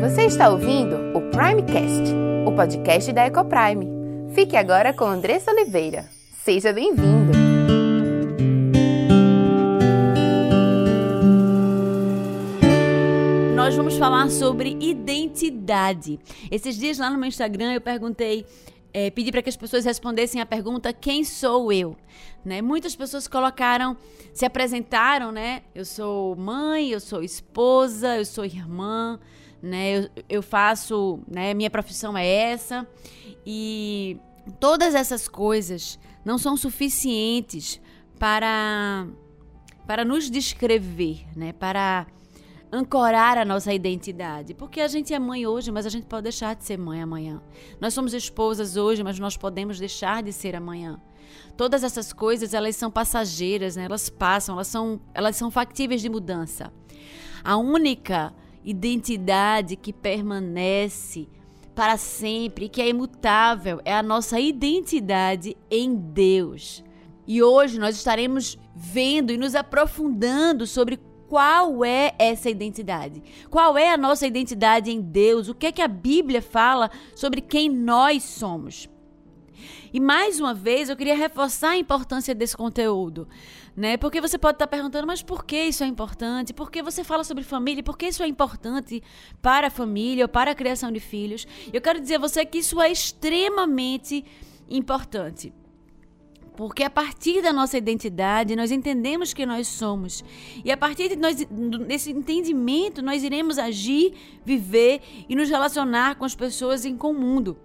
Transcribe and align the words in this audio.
Você 0.00 0.24
está 0.24 0.48
ouvindo 0.48 0.96
o 1.14 1.20
Primecast, 1.30 2.14
o 2.46 2.52
podcast 2.56 3.12
da 3.12 3.26
Ecoprime. 3.26 3.86
Fique 4.34 4.56
agora 4.56 4.94
com 4.94 5.04
Andressa 5.04 5.50
Oliveira. 5.50 6.08
Seja 6.42 6.72
bem-vindo! 6.72 7.32
Nós 13.54 13.76
vamos 13.76 13.98
falar 13.98 14.30
sobre 14.30 14.74
identidade. 14.80 16.18
Esses 16.50 16.78
dias 16.78 16.98
lá 16.98 17.10
no 17.10 17.18
meu 17.18 17.28
Instagram 17.28 17.74
eu 17.74 17.80
perguntei 17.82 18.46
é, 18.94 19.10
pedi 19.10 19.30
para 19.30 19.42
que 19.42 19.50
as 19.50 19.56
pessoas 19.56 19.84
respondessem 19.84 20.40
a 20.40 20.46
pergunta 20.46 20.92
quem 20.94 21.24
sou 21.24 21.70
eu, 21.70 21.96
né? 22.44 22.60
Muitas 22.62 22.96
pessoas 22.96 23.28
colocaram, 23.28 23.96
se 24.32 24.44
apresentaram, 24.44 25.30
né? 25.30 25.62
Eu 25.74 25.84
sou 25.84 26.34
mãe, 26.36 26.88
eu 26.88 27.00
sou 27.00 27.22
esposa, 27.22 28.16
eu 28.16 28.24
sou 28.24 28.44
irmã, 28.44 29.20
né? 29.62 29.98
Eu, 29.98 30.10
eu 30.28 30.42
faço, 30.42 31.20
né? 31.28 31.54
Minha 31.54 31.70
profissão 31.70 32.16
é 32.16 32.26
essa 32.26 32.86
e 33.44 34.18
todas 34.58 34.94
essas 34.94 35.28
coisas 35.28 35.98
não 36.24 36.38
são 36.38 36.56
suficientes 36.56 37.80
para 38.18 39.06
para 39.86 40.04
nos 40.04 40.30
descrever, 40.30 41.26
né? 41.34 41.52
Para 41.52 42.06
ancorar 42.72 43.36
a 43.36 43.44
nossa 43.44 43.72
identidade. 43.74 44.54
Porque 44.54 44.80
a 44.80 44.88
gente 44.88 45.12
é 45.12 45.18
mãe 45.18 45.46
hoje, 45.46 45.72
mas 45.72 45.84
a 45.86 45.88
gente 45.88 46.06
pode 46.06 46.22
deixar 46.22 46.54
de 46.54 46.64
ser 46.64 46.78
mãe 46.78 47.02
amanhã. 47.02 47.42
Nós 47.80 47.92
somos 47.92 48.14
esposas 48.14 48.76
hoje, 48.76 49.02
mas 49.02 49.18
nós 49.18 49.36
podemos 49.36 49.78
deixar 49.78 50.22
de 50.22 50.32
ser 50.32 50.54
amanhã. 50.54 51.00
Todas 51.56 51.82
essas 51.82 52.12
coisas, 52.12 52.54
elas 52.54 52.76
são 52.76 52.90
passageiras, 52.90 53.76
né? 53.76 53.84
elas 53.84 54.08
passam, 54.08 54.54
elas 54.54 54.68
são, 54.68 55.00
elas 55.12 55.36
são 55.36 55.50
factíveis 55.50 56.00
de 56.00 56.08
mudança. 56.08 56.72
A 57.42 57.56
única 57.56 58.32
identidade 58.64 59.76
que 59.76 59.92
permanece 59.92 61.28
para 61.74 61.96
sempre, 61.96 62.68
que 62.68 62.82
é 62.82 62.88
imutável, 62.88 63.80
é 63.84 63.94
a 63.94 64.02
nossa 64.02 64.38
identidade 64.38 65.56
em 65.70 65.94
Deus. 65.94 66.84
E 67.26 67.42
hoje 67.42 67.78
nós 67.78 67.96
estaremos 67.96 68.58
vendo 68.74 69.32
e 69.32 69.38
nos 69.38 69.54
aprofundando 69.54 70.66
sobre 70.66 70.98
qual 71.28 71.84
é 71.84 72.12
essa 72.18 72.50
identidade? 72.50 73.22
Qual 73.48 73.78
é 73.78 73.92
a 73.92 73.96
nossa 73.96 74.26
identidade 74.26 74.90
em 74.90 75.00
Deus? 75.00 75.48
O 75.48 75.54
que 75.54 75.66
é 75.66 75.72
que 75.72 75.80
a 75.80 75.88
Bíblia 75.88 76.42
fala 76.42 76.90
sobre 77.14 77.40
quem 77.40 77.68
nós 77.68 78.24
somos? 78.24 78.88
E 79.92 79.98
mais 79.98 80.38
uma 80.38 80.54
vez, 80.54 80.88
eu 80.88 80.96
queria 80.96 81.16
reforçar 81.16 81.70
a 81.70 81.76
importância 81.76 82.34
desse 82.34 82.56
conteúdo, 82.56 83.28
né? 83.76 83.96
Porque 83.96 84.20
você 84.20 84.38
pode 84.38 84.56
estar 84.56 84.66
perguntando, 84.66 85.06
mas 85.06 85.22
por 85.22 85.44
que 85.44 85.64
isso 85.64 85.82
é 85.82 85.86
importante? 85.86 86.52
Por 86.52 86.70
que 86.70 86.82
você 86.82 87.02
fala 87.02 87.24
sobre 87.24 87.42
família? 87.42 87.82
Por 87.82 87.98
que 87.98 88.06
isso 88.06 88.22
é 88.22 88.26
importante 88.26 89.02
para 89.42 89.66
a 89.66 89.70
família 89.70 90.24
ou 90.24 90.28
para 90.28 90.52
a 90.52 90.54
criação 90.54 90.92
de 90.92 91.00
filhos? 91.00 91.46
Eu 91.72 91.80
quero 91.80 92.00
dizer 92.00 92.16
a 92.16 92.20
você 92.20 92.44
que 92.44 92.58
isso 92.58 92.80
é 92.80 92.90
extremamente 92.90 94.24
importante. 94.68 95.52
Porque 96.56 96.84
a 96.84 96.90
partir 96.90 97.40
da 97.40 97.54
nossa 97.54 97.78
identidade, 97.78 98.54
nós 98.54 98.70
entendemos 98.70 99.32
que 99.32 99.46
nós 99.46 99.66
somos. 99.66 100.22
E 100.62 100.70
a 100.70 100.76
partir 100.76 101.08
de 101.08 101.16
nós, 101.16 101.36
desse 101.86 102.10
entendimento, 102.10 103.00
nós 103.00 103.24
iremos 103.24 103.58
agir, 103.58 104.12
viver 104.44 105.00
e 105.26 105.34
nos 105.34 105.48
relacionar 105.48 106.16
com 106.16 106.24
as 106.26 106.34
pessoas 106.34 106.84
em 106.84 106.96
comum. 106.96 107.56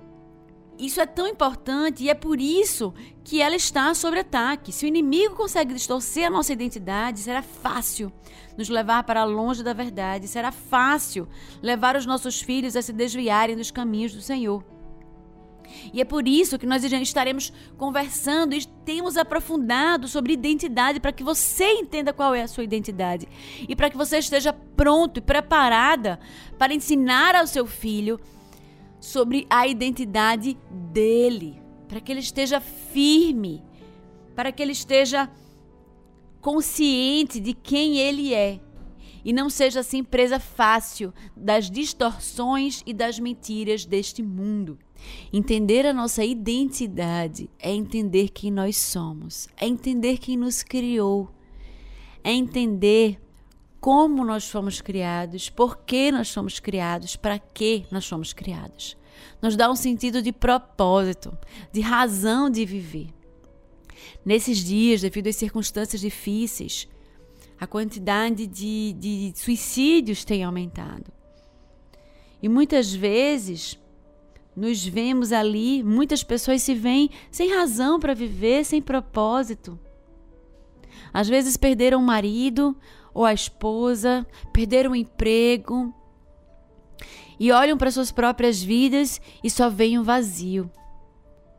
Isso 0.77 0.99
é 0.99 1.05
tão 1.05 1.27
importante 1.27 2.03
e 2.03 2.09
é 2.09 2.13
por 2.13 2.39
isso 2.41 2.93
que 3.23 3.41
ela 3.41 3.55
está 3.55 3.93
sob 3.93 4.19
ataque. 4.19 4.73
Se 4.73 4.85
o 4.85 4.87
inimigo 4.87 5.35
consegue 5.35 5.73
distorcer 5.73 6.27
a 6.27 6.29
nossa 6.29 6.51
identidade, 6.51 7.19
será 7.19 7.41
fácil 7.41 8.11
nos 8.57 8.67
levar 8.67 9.03
para 9.03 9.23
longe 9.23 9.63
da 9.63 9.73
verdade, 9.73 10.27
será 10.27 10.51
fácil 10.51 11.27
levar 11.61 11.95
os 11.95 12.05
nossos 12.05 12.41
filhos 12.41 12.75
a 12.75 12.81
se 12.81 12.91
desviarem 12.91 13.55
dos 13.55 13.71
caminhos 13.71 14.13
do 14.13 14.21
Senhor. 14.21 14.63
E 15.93 16.01
é 16.01 16.05
por 16.05 16.27
isso 16.27 16.59
que 16.59 16.65
nós 16.65 16.83
estaremos 16.83 17.51
conversando 17.77 18.53
e 18.53 18.65
temos 18.85 19.17
aprofundado 19.17 20.07
sobre 20.07 20.33
identidade 20.33 20.99
para 20.99 21.11
que 21.11 21.23
você 21.23 21.65
entenda 21.71 22.13
qual 22.13 22.35
é 22.35 22.43
a 22.43 22.47
sua 22.47 22.63
identidade 22.63 23.27
e 23.67 23.75
para 23.75 23.89
que 23.89 23.97
você 23.97 24.17
esteja 24.17 24.53
pronto 24.53 25.17
e 25.17 25.21
preparada 25.21 26.19
para 26.57 26.73
ensinar 26.73 27.35
ao 27.35 27.47
seu 27.47 27.65
filho 27.65 28.19
sobre 29.05 29.45
a 29.49 29.67
identidade 29.67 30.57
dele, 30.91 31.61
para 31.87 32.01
que 32.01 32.11
ele 32.11 32.21
esteja 32.21 32.59
firme, 32.59 33.63
para 34.35 34.51
que 34.51 34.63
ele 34.63 34.71
esteja 34.71 35.29
consciente 36.41 37.39
de 37.39 37.53
quem 37.53 37.97
ele 37.99 38.33
é 38.33 38.59
e 39.23 39.31
não 39.31 39.49
seja 39.49 39.81
assim 39.81 40.03
presa 40.03 40.39
fácil 40.39 41.13
das 41.35 41.69
distorções 41.69 42.81
e 42.85 42.93
das 42.93 43.19
mentiras 43.19 43.85
deste 43.85 44.23
mundo. 44.23 44.77
Entender 45.31 45.85
a 45.85 45.93
nossa 45.93 46.23
identidade 46.23 47.49
é 47.59 47.71
entender 47.71 48.29
quem 48.29 48.49
nós 48.51 48.77
somos, 48.77 49.47
é 49.55 49.67
entender 49.67 50.17
quem 50.17 50.35
nos 50.35 50.63
criou, 50.63 51.29
é 52.23 52.31
entender 52.31 53.19
como 53.85 54.25
nós 54.25 54.49
fomos 54.49 54.81
criados, 54.81 55.47
por 55.47 55.77
que 55.77 56.11
nós 56.11 56.33
fomos 56.33 56.59
criados, 56.59 57.15
para 57.15 57.37
que 57.37 57.85
nós 57.91 58.07
fomos 58.07 58.33
criados. 58.33 58.97
Nos 59.39 59.55
dá 59.55 59.69
um 59.69 59.75
sentido 59.75 60.23
de 60.23 60.31
propósito, 60.31 61.37
de 61.71 61.81
razão 61.81 62.49
de 62.49 62.65
viver. 62.65 63.09
Nesses 64.25 64.63
dias, 64.63 65.01
devido 65.01 65.27
às 65.27 65.35
circunstâncias 65.35 66.01
difíceis, 66.01 66.87
a 67.59 67.67
quantidade 67.67 68.47
de, 68.47 68.93
de 68.93 69.33
suicídios 69.35 70.25
tem 70.25 70.43
aumentado. 70.43 71.13
E 72.41 72.49
muitas 72.49 72.91
vezes 72.91 73.79
nos 74.55 74.83
vemos 74.83 75.31
ali, 75.31 75.83
muitas 75.83 76.23
pessoas 76.23 76.63
se 76.63 76.73
veem 76.73 77.11
sem 77.29 77.53
razão 77.53 77.99
para 77.99 78.15
viver, 78.15 78.65
sem 78.65 78.81
propósito. 78.81 79.79
Às 81.13 81.29
vezes 81.29 81.55
perderam 81.55 81.99
o 81.99 82.03
marido 82.03 82.75
ou 83.15 83.23
a 83.23 83.33
esposa, 83.33 84.27
perderam 84.51 84.91
o 84.91 84.95
emprego 84.95 85.91
e 87.39 87.49
olham 87.51 87.77
para 87.77 87.89
suas 87.89 88.11
próprias 88.11 88.61
vidas 88.61 89.21
e 89.41 89.49
só 89.49 89.69
veem 89.69 89.97
um 89.97 90.03
vazio. 90.03 90.69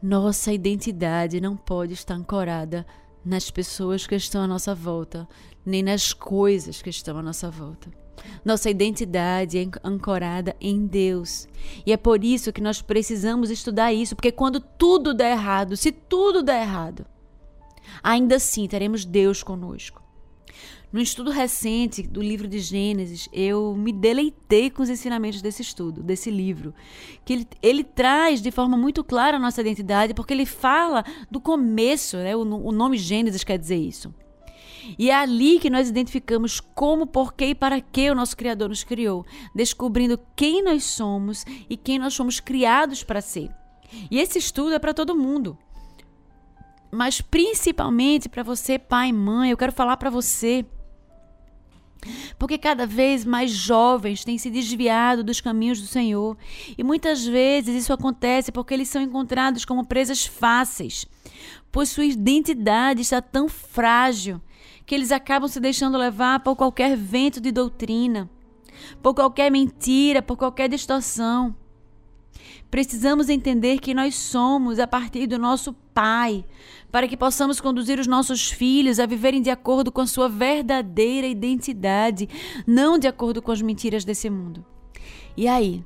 Nossa 0.03 0.53
identidade 0.53 1.41
não 1.41 1.57
pode 1.57 1.95
estar 1.95 2.15
ancorada 2.15 2.87
nas 3.25 3.51
pessoas 3.51 4.07
que 4.07 4.15
estão 4.15 4.43
à 4.43 4.47
nossa 4.47 4.75
volta, 4.75 5.27
nem 5.65 5.83
nas 5.83 6.13
coisas 6.13 6.83
que 6.83 6.91
estão 6.91 7.17
à 7.19 7.23
nossa 7.23 7.51
volta. 7.51 7.91
Nossa 8.45 8.71
identidade 8.71 9.59
é 9.59 9.67
ancorada 9.83 10.55
em 10.61 10.87
Deus. 10.87 11.49
E 11.85 11.93
é 11.93 11.97
por 11.97 12.23
isso 12.23 12.53
que 12.53 12.61
nós 12.61 12.83
precisamos 12.83 13.51
estudar 13.51 13.93
isso, 13.93 14.15
porque 14.15 14.31
quando 14.31 14.61
tudo 14.61 15.15
der 15.15 15.33
errado, 15.33 15.77
se 15.77 15.91
tudo 15.91 16.43
der 16.43 16.63
errado, 16.63 17.07
ainda 18.03 18.37
assim 18.37 18.69
teremos 18.69 19.05
Deus 19.05 19.43
conosco. 19.43 20.06
No 20.97 21.03
estudo 21.03 21.31
recente 21.31 22.03
do 22.03 22.23
livro 22.23 22.49
de 22.49 22.59
Gênesis, 22.59 23.29
eu 23.31 23.75
me 23.77 23.93
deleitei 23.93 24.71
com 24.71 24.83
os 24.83 24.89
ensinamentos 24.89 25.43
desse 25.43 25.61
estudo, 25.61 26.03
desse 26.03 26.31
livro. 26.31 26.73
Que 27.23 27.35
ele, 27.35 27.49
ele 27.61 27.85
traz 27.85 28.41
de 28.41 28.51
forma 28.51 28.79
muito 28.79 29.05
clara 29.05 29.37
a 29.37 29.39
nossa 29.39 29.61
identidade, 29.61 30.15
porque 30.15 30.33
ele 30.33 30.47
fala 30.47 31.05
do 31.31 31.39
começo, 31.39 32.17
né? 32.17 32.35
o, 32.35 32.41
o 32.41 32.73
nome 32.73 32.97
Gênesis 32.97 33.45
quer 33.45 33.59
dizer 33.59 33.77
isso. 33.77 34.15
E 34.99 35.11
é 35.11 35.15
ali 35.15 35.59
que 35.59 35.69
nós 35.69 35.91
identificamos 35.91 36.61
como, 36.61 37.07
porquê 37.07 37.49
e 37.49 37.55
para 37.55 37.79
que 37.79 38.11
o 38.11 38.15
nosso 38.15 38.35
Criador 38.35 38.71
nos 38.71 38.83
criou, 38.83 39.27
descobrindo 39.55 40.19
quem 40.35 40.65
nós 40.65 40.83
somos 40.83 41.45
e 41.69 41.77
quem 41.77 41.99
nós 41.99 42.17
fomos 42.17 42.41
criados 42.41 43.05
para 43.05 43.21
ser. 43.21 43.51
E 44.11 44.19
esse 44.19 44.39
estudo 44.39 44.73
é 44.73 44.79
para 44.79 44.95
todo 44.95 45.15
mundo. 45.15 45.59
Mas 46.91 47.21
principalmente 47.21 48.31
para 48.31 48.43
você, 48.43 48.79
pai 48.79 49.11
e 49.11 49.13
mãe, 49.13 49.51
eu 49.51 49.59
quero 49.59 49.73
falar 49.73 49.99
para 49.99 50.09
você. 50.09 50.65
Porque 52.39 52.59
cada 52.59 52.87
vez 52.87 53.25
mais 53.25 53.51
jovens 53.51 54.25
têm 54.25 54.39
se 54.39 54.51
desviado 54.51 55.25
dos 55.25 55.41
caminhos 55.41 55.81
do 55.81 55.87
Senhor. 55.87 56.37
E 56.77 56.83
muitas 56.85 57.25
vezes 57.25 57.83
isso 57.83 57.93
acontece 57.93 58.53
porque 58.53 58.75
eles 58.75 58.89
são 58.89 59.03
encontrados 59.03 59.65
como 59.65 59.87
presas 59.87 60.25
fáceis, 60.27 61.07
pois 61.71 61.89
sua 61.89 62.05
identidade 62.05 63.03
está 63.03 63.21
tão 63.21 63.49
frágil 63.49 64.41
que 64.85 64.95
eles 64.95 65.11
acabam 65.11 65.49
se 65.49 65.59
deixando 65.59 65.99
levar 65.99 66.41
por 66.41 66.55
qualquer 66.55 66.97
vento 66.97 67.41
de 67.41 67.51
doutrina, 67.51 68.31
por 69.03 69.15
qualquer 69.15 69.51
mentira, 69.51 70.23
por 70.23 70.37
qualquer 70.37 70.69
distorção. 70.69 71.55
Precisamos 72.71 73.29
entender 73.29 73.79
que 73.79 73.95
nós 73.95 74.15
somos 74.15 74.79
a 74.79 74.87
partir 74.87 75.27
do 75.27 75.39
nosso 75.39 75.73
Pai, 75.95 76.45
para 76.93 77.09
que 77.09 77.17
possamos 77.17 77.61
conduzir 77.61 77.99
os 77.99 78.07
nossos 78.07 78.51
filhos 78.51 79.01
a 79.01 79.07
viverem 79.07 79.41
de 79.41 79.51
acordo 79.51 79.91
com 79.91 80.01
a 80.01 80.07
sua 80.07 80.29
verdadeira 80.29 81.27
identidade, 81.27 82.29
não 82.67 82.99
de 82.99 83.09
acordo 83.09 83.41
com 83.41 83.51
as 83.51 83.63
mentiras 83.63 84.05
desse 84.05 84.29
mundo. 84.29 84.65
E 85.37 85.49
aí, 85.49 85.85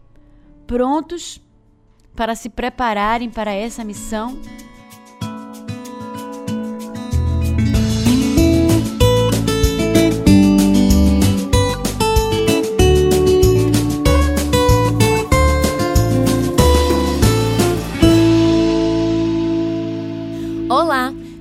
prontos 0.66 1.40
para 2.16 2.34
se 2.34 2.48
prepararem 2.48 3.30
para 3.30 3.52
essa 3.52 3.84
missão? 3.84 4.38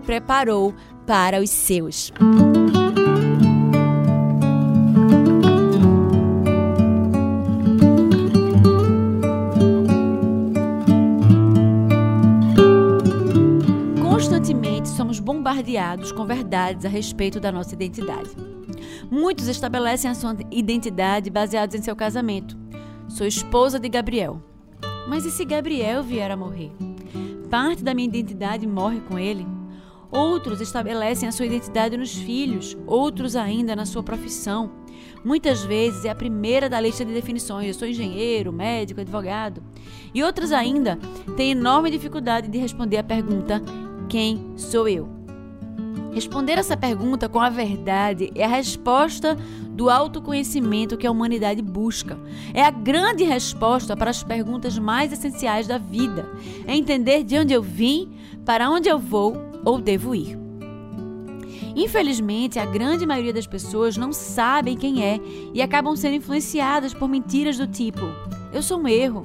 preparou 0.00 0.74
para 1.06 1.40
os 1.40 1.50
seus. 1.50 2.12
Constantemente 14.00 14.88
somos 14.88 15.20
bombardeados 15.20 16.12
com 16.12 16.24
verdades 16.24 16.84
a 16.84 16.88
respeito 16.88 17.40
da 17.40 17.52
nossa 17.52 17.74
identidade. 17.74 18.30
Muitos 19.10 19.48
estabelecem 19.48 20.10
a 20.10 20.14
sua 20.14 20.36
identidade 20.50 21.30
baseados 21.30 21.74
em 21.74 21.82
seu 21.82 21.94
casamento. 21.94 22.56
Sou 23.08 23.26
esposa 23.26 23.78
de 23.78 23.88
Gabriel. 23.88 24.42
Mas 25.06 25.24
e 25.24 25.30
se 25.30 25.44
Gabriel 25.44 26.02
vier 26.02 26.30
a 26.30 26.36
morrer? 26.36 26.70
Parte 27.50 27.84
da 27.84 27.92
minha 27.92 28.08
identidade 28.08 28.66
morre 28.66 29.00
com 29.00 29.18
ele? 29.18 29.46
Outros 30.12 30.60
estabelecem 30.60 31.26
a 31.26 31.32
sua 31.32 31.46
identidade 31.46 31.96
nos 31.96 32.14
filhos, 32.14 32.76
outros 32.86 33.34
ainda 33.34 33.74
na 33.74 33.86
sua 33.86 34.02
profissão. 34.02 34.70
Muitas 35.24 35.64
vezes 35.64 36.04
é 36.04 36.10
a 36.10 36.14
primeira 36.14 36.68
da 36.68 36.78
lista 36.78 37.02
de 37.02 37.14
definições: 37.14 37.68
eu 37.68 37.74
sou 37.74 37.88
engenheiro, 37.88 38.52
médico, 38.52 39.00
advogado. 39.00 39.62
E 40.12 40.22
outras 40.22 40.52
ainda 40.52 40.98
têm 41.34 41.52
enorme 41.52 41.90
dificuldade 41.90 42.48
de 42.48 42.58
responder 42.58 42.98
a 42.98 43.02
pergunta: 43.02 43.62
quem 44.06 44.52
sou 44.54 44.86
eu? 44.86 45.08
Responder 46.12 46.58
essa 46.58 46.76
pergunta 46.76 47.26
com 47.26 47.40
a 47.40 47.48
verdade 47.48 48.30
é 48.34 48.44
a 48.44 48.48
resposta 48.48 49.34
do 49.70 49.88
autoconhecimento 49.88 50.98
que 50.98 51.06
a 51.06 51.10
humanidade 51.10 51.62
busca. 51.62 52.18
É 52.52 52.62
a 52.62 52.70
grande 52.70 53.24
resposta 53.24 53.96
para 53.96 54.10
as 54.10 54.22
perguntas 54.22 54.78
mais 54.78 55.10
essenciais 55.10 55.66
da 55.66 55.78
vida. 55.78 56.28
É 56.66 56.76
entender 56.76 57.24
de 57.24 57.38
onde 57.38 57.54
eu 57.54 57.62
vim, 57.62 58.12
para 58.44 58.68
onde 58.68 58.90
eu 58.90 58.98
vou 58.98 59.51
ou 59.64 59.80
devo 59.80 60.14
ir. 60.14 60.42
Infelizmente, 61.74 62.58
a 62.58 62.66
grande 62.66 63.06
maioria 63.06 63.32
das 63.32 63.46
pessoas 63.46 63.96
não 63.96 64.12
sabem 64.12 64.76
quem 64.76 65.02
é 65.02 65.18
e 65.54 65.62
acabam 65.62 65.96
sendo 65.96 66.16
influenciadas 66.16 66.92
por 66.92 67.08
mentiras 67.08 67.56
do 67.56 67.66
tipo: 67.66 68.00
eu 68.52 68.62
sou 68.62 68.78
um 68.78 68.88
erro, 68.88 69.22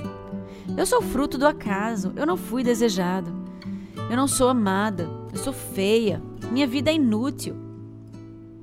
eu 0.78 0.86
sou 0.86 1.01
fruto 1.01 1.38
do 1.38 1.48
acaso, 1.48 2.13
eu 2.16 2.25
não 2.25 2.38
fui 2.38 2.63
desejado, 2.63 3.34
eu 4.10 4.16
não 4.16 4.28
sou 4.28 4.50
amada, 4.50 5.10
eu 5.31 5.38
sou 5.38 5.51
feia, 5.51 6.22
minha 6.51 6.66
vida 6.66 6.89
é 6.89 6.95
inútil, 6.95 7.56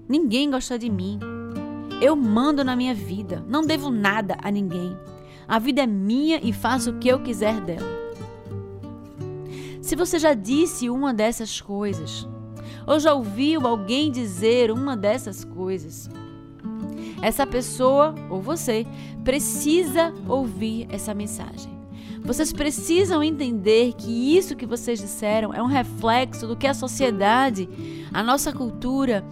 ninguém 0.09 0.51
gosta 0.51 0.79
de 0.79 0.89
mim, 0.89 1.19
eu 2.01 2.17
mando 2.17 2.65
na 2.65 2.75
minha 2.75 2.95
vida, 2.95 3.45
não 3.47 3.63
devo 3.63 3.91
nada 3.91 4.37
a 4.43 4.51
ninguém, 4.51 4.97
a 5.47 5.59
vida 5.59 5.83
é 5.83 5.87
minha 5.87 6.41
e 6.43 6.53
faço 6.53 6.91
o 6.91 6.99
que 6.99 7.09
eu 7.09 7.23
quiser 7.23 7.61
dela. 7.61 7.94
Se 9.85 9.95
você 9.95 10.19
já 10.19 10.33
disse 10.33 10.89
uma 10.89 11.13
dessas 11.13 11.61
coisas, 11.61 12.27
ou 12.87 12.99
já 12.99 13.13
ouviu 13.13 13.67
alguém 13.67 14.11
dizer 14.11 14.71
uma 14.71 14.97
dessas 14.97 15.45
coisas, 15.45 16.09
essa 17.21 17.47
pessoa 17.47 18.15
ou 18.31 18.41
você 18.41 18.87
precisa 19.23 20.11
ouvir 20.27 20.87
essa 20.89 21.13
mensagem. 21.13 21.71
Vocês 22.23 22.51
precisam 22.51 23.23
entender 23.23 23.93
que 23.93 24.35
isso 24.35 24.57
que 24.57 24.65
vocês 24.65 24.99
disseram 24.99 25.53
é 25.53 25.63
um 25.63 25.67
reflexo 25.67 26.47
do 26.47 26.57
que 26.57 26.67
a 26.67 26.73
sociedade, 26.73 27.69
a 28.11 28.23
nossa 28.23 28.55
cultura 28.55 29.23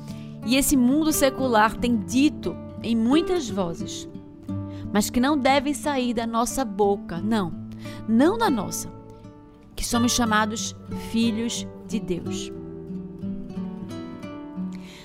e 0.44 0.56
esse 0.56 0.76
mundo 0.76 1.14
secular 1.14 1.78
tem 1.78 1.96
dito 1.96 2.55
em 2.82 2.94
muitas 2.94 3.48
vozes, 3.48 4.06
mas 4.93 5.08
que 5.08 5.19
não 5.19 5.38
devem 5.38 5.72
sair 5.72 6.12
da 6.12 6.26
nossa 6.26 6.62
boca, 6.62 7.22
não, 7.22 7.55
não 8.06 8.37
da 8.37 8.50
nossa 8.50 9.00
que 9.74 9.84
somos 9.84 10.12
chamados 10.12 10.74
filhos 11.10 11.67
de 11.88 12.00
Deus. 12.00 12.52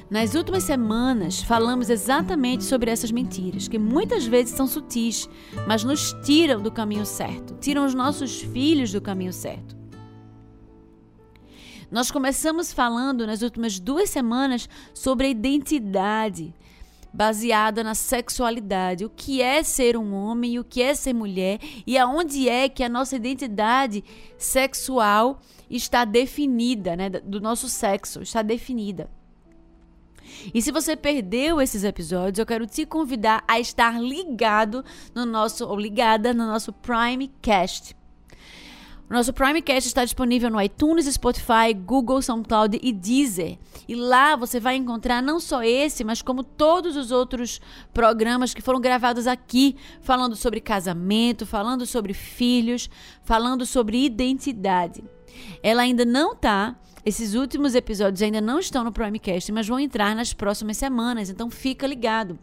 Nas 0.10 0.36
últimas 0.36 0.64
semanas, 0.64 1.42
falamos 1.42 1.90
exatamente 1.90 2.64
sobre 2.64 2.90
essas 2.90 3.12
mentiras, 3.12 3.68
que 3.68 3.78
muitas 3.78 4.26
vezes 4.26 4.56
são 4.56 4.66
sutis, 4.66 5.30
mas 5.68 5.84
nos 5.84 6.14
tiram 6.24 6.62
do 6.62 6.72
caminho 6.72 7.06
certo, 7.06 7.56
tiram 7.60 7.86
os 7.86 7.94
nossos 7.94 8.42
filhos 8.42 8.92
do 8.92 9.02
caminho 9.02 9.34
certo. 9.34 9.76
Nós 11.92 12.10
começamos 12.10 12.72
falando 12.72 13.28
nas 13.28 13.42
últimas 13.42 13.80
duas 13.80 14.10
semanas 14.10 14.70
sobre 14.94 15.28
a 15.28 15.30
identidade, 15.30 16.54
baseada 17.14 17.84
na 17.84 17.96
sexualidade, 17.96 19.06
o 19.06 19.10
que 19.10 19.42
é 19.42 19.64
ser 19.64 19.98
um 19.98 20.14
homem 20.14 20.60
o 20.60 20.64
que 20.64 20.82
é 20.82 20.94
ser 20.94 21.14
mulher 21.14 21.60
e 21.86 21.98
aonde 21.98 22.48
é 22.48 22.70
que 22.70 22.84
a 22.84 22.90
nossa 22.90 23.16
identidade 23.16 24.04
sexual 24.38 25.40
está 25.70 26.06
definida, 26.06 26.96
né, 26.96 27.10
do 27.10 27.42
nosso 27.42 27.68
sexo 27.68 28.22
está 28.22 28.42
definida. 28.42 29.10
E 30.54 30.62
se 30.62 30.72
você 30.72 30.96
perdeu 30.96 31.60
esses 31.60 31.84
episódios, 31.84 32.38
eu 32.38 32.46
quero 32.46 32.68
te 32.68 32.86
convidar 32.86 33.44
a 33.48 33.60
estar 33.60 34.00
ligado 34.00 34.84
no 35.16 35.26
nosso 35.26 35.66
ou 35.66 35.80
ligada 35.80 36.34
no 36.34 36.46
nosso 36.46 36.72
Prime 36.72 37.32
Cast. 37.42 37.97
Nosso 39.10 39.32
Primecast 39.32 39.88
está 39.88 40.04
disponível 40.04 40.50
no 40.50 40.62
iTunes, 40.62 41.06
Spotify, 41.06 41.74
Google, 41.74 42.22
SoundCloud 42.22 42.78
e 42.84 42.92
Deezer. 42.92 43.58
E 43.88 43.96
lá 43.96 44.36
você 44.36 44.60
vai 44.60 44.76
encontrar 44.76 45.24
não 45.24 45.40
só 45.40 45.64
esse, 45.64 46.04
mas 46.04 46.22
como 46.22 46.44
todos 46.44 46.98
os 46.98 47.10
outros 47.10 47.62
programas 47.94 48.54
que 48.54 48.62
foram 48.62 48.82
gravados 48.82 49.26
aqui, 49.26 49.78
falando 50.02 50.36
sobre 50.36 50.60
casamento, 50.60 51.46
falando 51.46 51.86
sobre 51.86 52.14
filhos, 52.14 52.90
falando 53.24 53.66
sobre 53.66 54.04
identidade. 54.04 55.02
Ela 55.64 55.84
ainda 55.84 56.04
não 56.04 56.34
está 56.34 56.76
esses 57.06 57.36
últimos 57.36 57.76
episódios 57.76 58.22
ainda 58.22 58.42
não 58.42 58.60
estão 58.60 58.84
no 58.84 58.92
Primecast, 58.92 59.52
mas 59.52 59.68
vão 59.68 59.80
entrar 59.80 60.16
nas 60.16 60.34
próximas 60.34 60.78
semanas, 60.78 61.30
então 61.30 61.50
fica 61.50 61.88
ligado. 61.88 62.38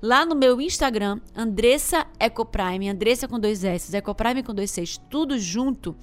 Lá 0.00 0.24
no 0.24 0.34
meu 0.34 0.60
Instagram, 0.60 1.20
Andressa 1.34 2.06
Ecoprime, 2.18 2.88
Andressa 2.88 3.26
com 3.26 3.40
dois 3.40 3.64
S, 3.64 3.96
Ecoprime 3.96 4.42
com 4.42 4.54
dois 4.54 4.70
Cs, 4.70 4.98
tudo 5.10 5.38
junto. 5.38 5.96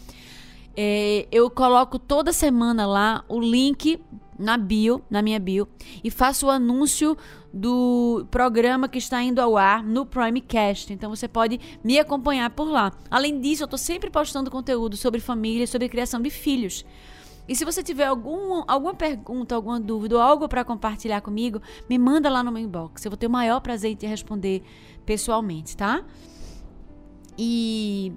É, 0.75 1.27
eu 1.31 1.49
coloco 1.49 1.99
toda 1.99 2.31
semana 2.31 2.85
lá 2.85 3.23
o 3.27 3.39
link 3.39 4.01
na 4.39 4.57
bio, 4.57 5.01
na 5.09 5.21
minha 5.21 5.39
bio, 5.39 5.67
e 6.03 6.09
faço 6.09 6.47
o 6.47 6.49
anúncio 6.49 7.15
do 7.53 8.25
programa 8.31 8.87
que 8.87 8.97
está 8.97 9.21
indo 9.21 9.39
ao 9.39 9.55
ar 9.55 9.83
no 9.83 10.05
Primecast. 10.05 10.91
Então 10.91 11.09
você 11.09 11.27
pode 11.27 11.59
me 11.83 11.99
acompanhar 11.99 12.49
por 12.49 12.65
lá. 12.65 12.91
Além 13.09 13.39
disso, 13.39 13.63
eu 13.63 13.65
estou 13.65 13.77
sempre 13.77 14.09
postando 14.09 14.49
conteúdo 14.49 14.97
sobre 14.97 15.19
família, 15.19 15.67
sobre 15.67 15.87
criação 15.87 16.21
de 16.21 16.29
filhos. 16.29 16.83
E 17.51 17.55
se 17.55 17.65
você 17.65 17.83
tiver 17.83 18.05
algum, 18.05 18.63
alguma 18.65 18.93
pergunta, 18.93 19.53
alguma 19.53 19.77
dúvida 19.77 20.15
ou 20.15 20.21
algo 20.21 20.47
para 20.47 20.63
compartilhar 20.63 21.19
comigo, 21.19 21.61
me 21.89 21.97
manda 21.99 22.29
lá 22.29 22.41
no 22.41 22.49
meu 22.49 22.63
inbox. 22.63 23.03
Eu 23.03 23.11
vou 23.11 23.17
ter 23.17 23.27
o 23.27 23.29
maior 23.29 23.59
prazer 23.59 23.91
em 23.91 23.95
te 23.95 24.07
responder 24.07 24.63
pessoalmente, 25.05 25.75
tá? 25.75 26.05
E 27.37 28.13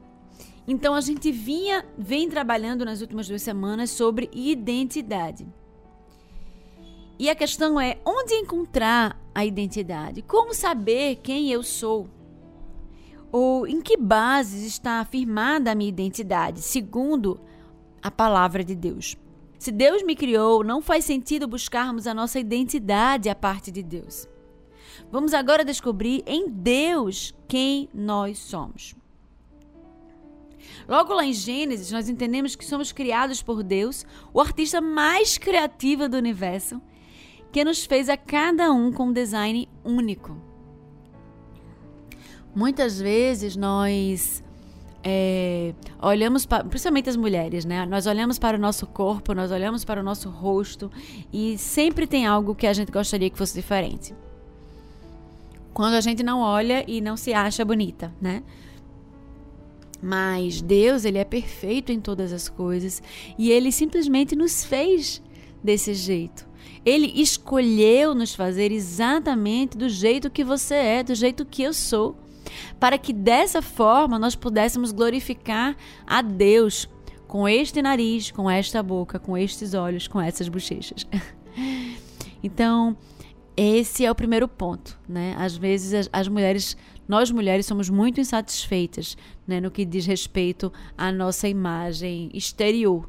então 0.69 0.95
a 0.95 1.01
gente 1.01 1.33
vinha 1.33 1.85
vem 1.99 2.29
trabalhando 2.29 2.85
nas 2.85 3.01
últimas 3.01 3.27
duas 3.27 3.43
semanas 3.43 3.91
sobre 3.91 4.31
identidade. 4.33 5.45
E 7.19 7.29
a 7.29 7.35
questão 7.35 7.81
é 7.81 7.99
onde 8.05 8.35
encontrar 8.35 9.21
a 9.35 9.45
identidade? 9.45 10.23
Como 10.23 10.55
saber 10.55 11.17
quem 11.17 11.51
eu 11.51 11.65
sou? 11.65 12.09
Ou 13.33 13.67
em 13.67 13.83
que 13.83 13.97
bases 13.97 14.65
está 14.65 15.01
afirmada 15.01 15.73
a 15.73 15.75
minha 15.75 15.89
identidade, 15.89 16.61
segundo 16.61 17.41
a 18.01 18.13
palavra 18.13 18.63
de 18.63 18.77
Deus? 18.77 19.17
Se 19.65 19.73
Deus 19.73 20.03
me 20.03 20.15
criou, 20.15 20.63
não 20.63 20.83
faz 20.83 21.07
sentido 21.07 21.49
buscarmos 21.49 22.07
a 22.07 22.13
nossa 22.13 22.39
identidade 22.39 23.31
a 23.31 23.35
parte 23.35 23.71
de 23.71 23.83
Deus. 23.83 24.29
Vamos 25.11 25.33
agora 25.33 25.65
descobrir 25.65 26.23
em 26.27 26.51
Deus 26.51 27.35
quem 27.49 27.89
nós 27.95 28.39
somos. 28.39 28.95
Logo 30.87 31.15
lá 31.15 31.25
em 31.25 31.33
Gênesis, 31.33 31.91
nós 31.91 32.11
entendemos 32.11 32.55
que 32.55 32.63
somos 32.63 32.93
criados 32.93 33.43
por 33.43 33.63
Deus, 33.63 34.05
o 34.35 34.41
artista 34.43 34.83
mais 34.83 35.39
criativo 35.39 36.11
do 36.11 36.19
universo, 36.19 36.79
que 37.51 37.65
nos 37.65 37.87
fez 37.87 38.11
a 38.11 38.19
cada 38.19 38.71
um 38.71 38.93
com 38.93 39.07
um 39.07 39.13
design 39.15 39.67
único. 39.83 40.37
Muitas 42.55 43.01
vezes 43.01 43.57
nós 43.57 44.45
é, 45.07 45.75
olhamos 46.01 46.47
para, 46.47 46.65
principalmente 46.65 47.11
as 47.11 47.17
mulheres, 47.17 47.67
né? 47.67 47.85
Nós 47.85 48.07
olhamos 48.07 48.39
para 48.39 48.57
o 48.57 48.61
nosso 48.61 48.87
corpo, 48.87 49.35
nós 49.35 49.53
olhamos 49.53 49.85
para 49.85 50.01
o 50.01 50.03
nosso 50.03 50.31
rosto 50.31 50.91
e 51.31 51.59
sempre 51.59 52.07
tem 52.07 52.27
algo 52.27 52.55
que 52.55 52.67
a 52.67 52.73
gente 52.73 52.91
gostaria 52.91 53.29
que 53.29 53.37
fosse 53.37 53.55
diferente. 53.55 54.15
Quando 55.75 55.95
a 55.95 56.01
gente 56.01 56.23
não 56.23 56.41
olha 56.41 56.85
e 56.89 57.03
não 57.03 57.19
se 57.19 57.35
acha 57.35 57.65
bonita, 57.65 58.15
né? 58.19 58.43
Mas 60.01 60.63
Deus, 60.63 61.05
ele 61.05 61.19
é 61.19 61.25
perfeito 61.25 61.93
em 61.93 62.01
todas 62.01 62.33
as 62.33 62.49
coisas 62.49 63.03
e 63.39 63.51
ele 63.51 63.71
simplesmente 63.71 64.35
nos 64.35 64.65
fez 64.65 65.23
desse 65.63 65.93
jeito. 65.93 66.47
Ele 66.85 67.13
escolheu 67.21 68.15
nos 68.15 68.35
fazer 68.35 68.73
exatamente 68.73 69.77
do 69.77 69.89
jeito 69.89 70.31
que 70.31 70.45
você 70.45 70.75
é, 70.75 71.03
do 71.03 71.15
jeito 71.15 71.45
que 71.45 71.63
eu 71.63 71.75
sou 71.75 72.24
para 72.79 72.99
que 72.99 73.13
dessa 73.13 73.61
forma 73.63 74.19
nós 74.19 74.35
pudéssemos 74.35 74.93
glorificar 74.93 75.77
a 76.07 76.23
Deus 76.23 76.89
com 77.27 77.49
este 77.49 77.83
nariz, 77.83 78.31
com 78.31 78.49
esta 78.49 78.83
boca, 78.83 79.19
com 79.19 79.37
estes 79.37 79.75
olhos, 79.75 80.07
com 80.07 80.21
essas 80.21 80.49
bochechas. 80.49 81.07
então, 82.43 82.97
esse 83.57 84.05
é 84.05 84.11
o 84.11 84.15
primeiro 84.15 84.49
ponto, 84.49 84.99
né? 85.09 85.35
Às 85.39 85.57
vezes 85.57 85.95
as, 85.95 86.11
as 86.13 86.29
mulheres, 86.29 86.77
nós 87.09 87.31
mulheres 87.31 87.67
somos 87.67 87.89
muito 87.89 88.21
insatisfeitas, 88.21 89.17
né, 89.47 89.61
no 89.61 89.71
que 89.71 89.85
diz 89.85 90.07
respeito 90.07 90.73
à 90.97 91.13
nossa 91.13 91.49
imagem 91.49 92.31
exterior. 92.35 93.09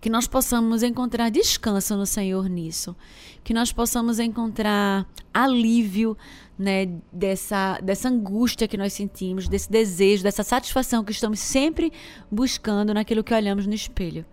Que 0.00 0.10
nós 0.10 0.26
possamos 0.26 0.82
encontrar 0.82 1.30
descanso 1.30 1.96
no 1.96 2.06
Senhor 2.06 2.48
nisso, 2.48 2.96
que 3.42 3.54
nós 3.54 3.72
possamos 3.72 4.18
encontrar 4.18 5.06
alívio 5.32 6.16
né, 6.58 6.88
dessa, 7.12 7.78
dessa 7.82 8.08
angústia 8.08 8.68
que 8.68 8.76
nós 8.76 8.92
sentimos, 8.92 9.48
desse 9.48 9.70
desejo, 9.70 10.22
dessa 10.22 10.42
satisfação 10.42 11.04
que 11.04 11.12
estamos 11.12 11.40
sempre 11.40 11.92
buscando 12.30 12.94
naquilo 12.94 13.24
que 13.24 13.34
olhamos 13.34 13.66
no 13.66 13.74
espelho. 13.74 14.24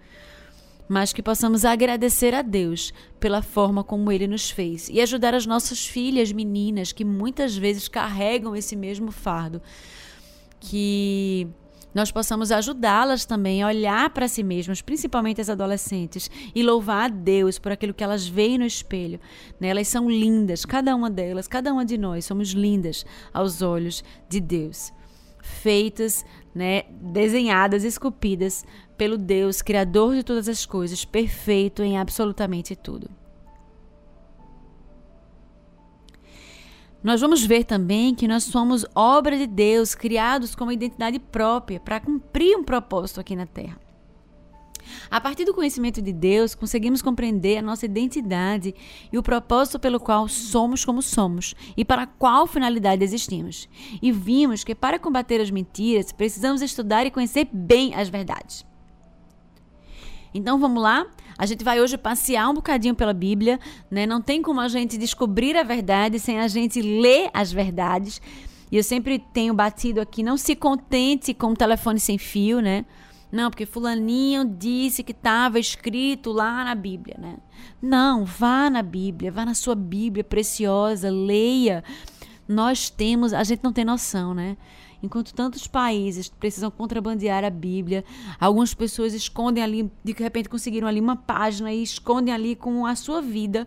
Mas 0.88 1.13
que 1.13 1.22
possamos 1.22 1.65
agradecer 1.65 2.34
a 2.34 2.41
Deus 2.41 2.94
pela 3.20 3.41
forma 3.41 3.84
como 3.84 4.12
Ele 4.12 4.27
nos 4.27 4.50
fez 4.50 4.89
e 4.89 5.00
ajudar 5.00 5.36
as 5.36 5.46
nossas 5.46 5.86
filhas 5.86 6.32
meninas 6.32 6.91
que 6.91 7.06
muitas 7.06 7.56
vezes 7.56 7.88
carregam 7.88 8.56
esse 8.56 8.75
mesmo 8.75 9.12
fardo. 9.12 9.62
Que 10.60 11.48
nós 11.93 12.12
possamos 12.12 12.51
ajudá-las 12.51 13.25
também 13.25 13.63
a 13.63 13.67
olhar 13.67 14.10
para 14.12 14.27
si 14.27 14.43
mesmas, 14.43 14.81
principalmente 14.81 15.41
as 15.41 15.50
adolescentes, 15.50 16.29
e 16.53 16.62
louvar 16.62 17.05
a 17.05 17.13
Deus 17.13 17.58
por 17.58 17.72
aquilo 17.72 17.93
que 17.93 18.03
elas 18.03 18.27
veem 18.27 18.58
no 18.58 18.65
espelho. 18.65 19.19
Né? 19.60 19.69
Elas 19.69 19.88
são 19.88 20.10
lindas, 20.10 20.65
cada 20.65 20.96
uma 20.96 21.10
delas, 21.10 21.48
cada 21.48 21.74
uma 21.74 21.86
de 21.86 21.98
nós 21.98 22.25
somos 22.25 22.50
lindas 22.50 23.05
aos 23.34 23.62
olhos 23.62 24.03
de 24.27 24.39
Deus. 24.39 24.93
Feitas, 25.41 26.25
né, 26.53 26.84
desenhadas, 27.01 27.84
esculpidas 27.84 28.65
pelo 28.98 29.17
Deus, 29.17 29.62
Criador 29.62 30.15
de 30.15 30.24
todas 30.24 30.50
as 30.50 30.65
coisas, 30.65 31.05
perfeito 31.05 31.81
em 31.81 31.98
absolutamente 31.98 32.75
tudo. 32.75 33.10
Nós 37.01 37.22
vamos 37.22 37.44
ver 37.44 37.63
também 37.63 38.13
que 38.13 38.27
nós 38.27 38.44
somos 38.44 38.86
obra 38.94 39.38
de 39.38 39.48
Deus, 39.48 39.96
criados 39.96 40.53
com 40.53 40.65
uma 40.65 40.74
identidade 40.74 41.18
própria 41.18 41.79
para 41.79 42.00
cumprir 42.00 42.58
um 42.58 42.63
propósito 42.63 43.22
aqui 43.22 43.36
na 43.36 43.46
Terra. 43.46 43.79
A 45.10 45.22
partir 45.22 45.46
do 45.46 45.53
conhecimento 45.53 46.01
de 46.01 46.12
Deus, 46.12 46.53
conseguimos 46.53 47.01
compreender 47.01 47.58
a 47.58 47.62
nossa 47.62 47.86
identidade 47.86 48.75
e 49.12 49.18
o 49.18 49.24
propósito 49.24 49.79
pelo 49.79 50.00
qual 50.00 50.27
somos 50.27 50.84
como 50.84 51.01
somos 51.01 51.56
e 51.77 51.86
para 51.86 52.06
qual 52.06 52.46
finalidade 52.46 53.03
existimos. 53.03 53.70
E 54.01 54.12
vimos 54.12 54.63
que 54.63 54.75
para 54.75 55.00
combater 55.00 55.39
as 55.39 55.51
mentiras, 55.51 56.12
precisamos 56.12 56.62
estudar 56.62 57.06
e 57.06 57.12
conhecer 57.12 57.48
bem 57.51 57.94
as 57.96 58.10
verdades. 58.10 58.65
Então 60.34 60.60
vamos 60.60 60.82
lá? 60.82 61.08
A 61.39 61.46
gente 61.46 61.63
vai 61.63 61.79
hoje 61.79 61.98
passear 61.98 62.50
um 62.50 62.53
bocadinho 62.53 62.93
pela 62.93 63.13
Bíblia, 63.13 63.62
né? 63.89 64.05
Não 64.05 64.22
tem 64.22 64.41
como 64.41 64.60
a 64.60 64.67
gente 64.67 64.98
descobrir 64.98 65.55
a 65.55 65.63
verdade 65.63 66.19
sem 66.19 66.38
a 66.38 66.50
gente 66.50 66.81
ler 66.81 67.29
as 67.34 67.50
verdades. 67.50 68.22
E 68.69 68.75
eu 68.75 68.84
sempre 68.84 69.17
tenho 69.17 69.53
batido 69.53 70.01
aqui, 70.01 70.22
não 70.22 70.36
se 70.36 70.53
contente 70.53 71.34
com 71.34 71.51
o 71.51 71.55
telefone 71.55 71.98
sem 71.98 72.17
fio, 72.17 72.60
né? 72.60 72.84
Não, 73.31 73.50
porque 73.50 73.65
fulaninho 73.65 74.43
disse 74.43 75.01
que 75.01 75.13
estava 75.13 75.58
escrito 75.58 76.34
lá 76.34 76.65
na 76.65 76.75
Bíblia, 76.75 77.15
né? 77.17 77.38
Não, 77.81 78.25
vá 78.25 78.69
na 78.69 78.81
Bíblia, 78.81 79.31
vá 79.31 79.46
na 79.46 79.53
sua 79.53 79.75
Bíblia 79.75 80.25
preciosa, 80.25 81.10
leia. 81.10 81.86
Nós 82.46 82.89
temos, 82.89 83.31
a 83.31 83.46
gente 83.46 83.63
não 83.63 83.72
tem 83.72 83.86
noção, 83.86 84.34
né? 84.34 84.58
Enquanto 85.01 85.34
tantos 85.34 85.65
países 85.65 86.27
precisam 86.27 86.70
contrabandear 86.70 87.44
a 87.46 87.50
Bíblia, 87.50 88.03
algumas 88.39 88.74
pessoas 88.74 89.13
escondem 89.13 89.63
ali, 89.63 89.91
de 90.03 90.12
repente 90.13 90.50
conseguiram 90.50 90.88
ali 90.88 91.00
uma 91.00 91.15
página 91.15 91.72
e 91.72 91.82
escondem 91.82 92.34
ali 92.34 92.56
com 92.56 92.86
a 92.86 92.96
sua 92.96 93.22
vida. 93.22 93.65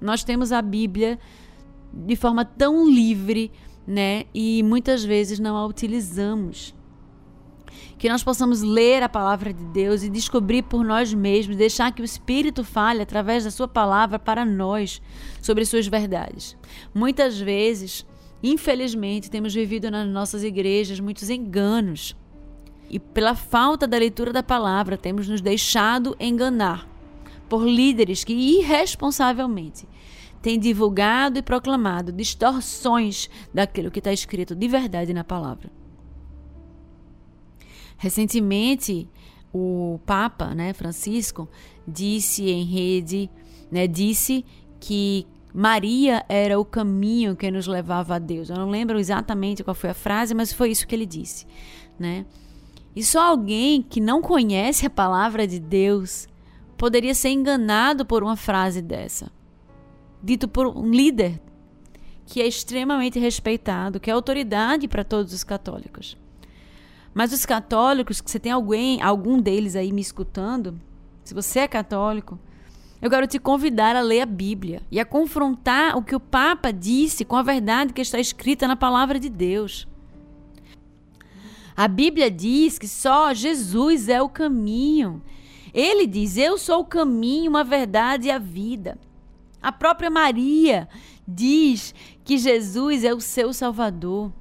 Nós 0.00 0.24
temos 0.24 0.50
a 0.50 0.60
Bíblia 0.60 1.18
de 1.92 2.16
forma 2.16 2.44
tão 2.44 2.88
livre, 2.88 3.52
né? 3.86 4.24
E 4.34 4.62
muitas 4.64 5.04
vezes 5.04 5.38
não 5.38 5.56
a 5.56 5.64
utilizamos. 5.66 6.74
Que 7.96 8.08
nós 8.08 8.24
possamos 8.24 8.62
ler 8.62 9.02
a 9.04 9.08
palavra 9.08 9.52
de 9.52 9.64
Deus 9.66 10.02
e 10.02 10.10
descobrir 10.10 10.62
por 10.62 10.84
nós 10.84 11.14
mesmos, 11.14 11.56
deixar 11.56 11.92
que 11.92 12.02
o 12.02 12.04
Espírito 12.04 12.64
fale 12.64 13.02
através 13.02 13.44
da 13.44 13.50
Sua 13.50 13.68
palavra 13.68 14.18
para 14.18 14.44
nós 14.44 15.00
sobre 15.40 15.64
suas 15.64 15.86
verdades. 15.86 16.56
Muitas 16.92 17.38
vezes 17.38 18.04
Infelizmente, 18.42 19.30
temos 19.30 19.54
vivido 19.54 19.90
nas 19.90 20.06
nossas 20.08 20.42
igrejas 20.42 20.98
muitos 20.98 21.30
enganos. 21.30 22.16
E 22.90 22.98
pela 22.98 23.34
falta 23.34 23.86
da 23.86 23.96
leitura 23.96 24.32
da 24.32 24.42
palavra, 24.42 24.96
temos 24.96 25.28
nos 25.28 25.40
deixado 25.40 26.16
enganar 26.18 26.88
por 27.48 27.64
líderes 27.66 28.24
que 28.24 28.32
irresponsavelmente 28.32 29.86
têm 30.42 30.58
divulgado 30.58 31.38
e 31.38 31.42
proclamado 31.42 32.10
distorções 32.10 33.30
daquilo 33.54 33.90
que 33.90 34.00
está 34.00 34.12
escrito 34.12 34.56
de 34.56 34.66
verdade 34.66 35.14
na 35.14 35.22
palavra. 35.22 35.70
Recentemente, 37.96 39.08
o 39.52 40.00
Papa, 40.04 40.54
né, 40.54 40.72
Francisco, 40.72 41.48
disse 41.86 42.50
em 42.50 42.64
rede, 42.64 43.30
né, 43.70 43.86
disse 43.86 44.44
que 44.80 45.24
Maria 45.54 46.24
era 46.28 46.58
o 46.58 46.64
caminho 46.64 47.36
que 47.36 47.50
nos 47.50 47.66
levava 47.66 48.14
a 48.14 48.18
Deus. 48.18 48.48
Eu 48.48 48.56
não 48.56 48.70
lembro 48.70 48.98
exatamente 48.98 49.62
qual 49.62 49.74
foi 49.74 49.90
a 49.90 49.94
frase, 49.94 50.34
mas 50.34 50.52
foi 50.52 50.70
isso 50.70 50.86
que 50.86 50.94
ele 50.94 51.06
disse, 51.06 51.46
né? 51.98 52.24
E 52.94 53.02
só 53.02 53.20
alguém 53.22 53.82
que 53.82 54.00
não 54.00 54.20
conhece 54.22 54.86
a 54.86 54.90
palavra 54.90 55.46
de 55.46 55.58
Deus 55.58 56.26
poderia 56.76 57.14
ser 57.14 57.30
enganado 57.30 58.04
por 58.04 58.22
uma 58.22 58.36
frase 58.36 58.82
dessa. 58.82 59.30
Dito 60.22 60.48
por 60.48 60.66
um 60.66 60.90
líder 60.90 61.40
que 62.26 62.40
é 62.40 62.46
extremamente 62.46 63.18
respeitado, 63.18 64.00
que 64.00 64.10
é 64.10 64.12
autoridade 64.12 64.88
para 64.88 65.04
todos 65.04 65.32
os 65.32 65.44
católicos. 65.44 66.16
Mas 67.14 67.32
os 67.32 67.44
católicos, 67.44 68.20
que 68.20 68.30
você 68.30 68.38
tem 68.38 68.52
alguém, 68.52 69.02
algum 69.02 69.38
deles 69.38 69.76
aí 69.76 69.92
me 69.92 70.00
escutando, 70.00 70.80
se 71.22 71.34
você 71.34 71.60
é 71.60 71.68
católico, 71.68 72.38
eu 73.02 73.10
quero 73.10 73.26
te 73.26 73.40
convidar 73.40 73.96
a 73.96 74.00
ler 74.00 74.20
a 74.20 74.26
Bíblia 74.26 74.80
e 74.88 75.00
a 75.00 75.04
confrontar 75.04 75.98
o 75.98 76.02
que 76.04 76.14
o 76.14 76.20
Papa 76.20 76.72
disse 76.72 77.24
com 77.24 77.34
a 77.34 77.42
verdade 77.42 77.92
que 77.92 78.00
está 78.00 78.20
escrita 78.20 78.68
na 78.68 78.76
palavra 78.76 79.18
de 79.18 79.28
Deus. 79.28 79.88
A 81.76 81.88
Bíblia 81.88 82.30
diz 82.30 82.78
que 82.78 82.86
só 82.86 83.34
Jesus 83.34 84.08
é 84.08 84.22
o 84.22 84.28
caminho. 84.28 85.20
Ele 85.74 86.06
diz: 86.06 86.36
Eu 86.36 86.56
sou 86.56 86.82
o 86.82 86.84
caminho, 86.84 87.56
a 87.56 87.64
verdade 87.64 88.28
e 88.28 88.30
a 88.30 88.38
vida. 88.38 88.96
A 89.60 89.72
própria 89.72 90.10
Maria 90.10 90.88
diz 91.26 91.92
que 92.22 92.38
Jesus 92.38 93.02
é 93.02 93.12
o 93.12 93.20
seu 93.20 93.52
Salvador. 93.52 94.32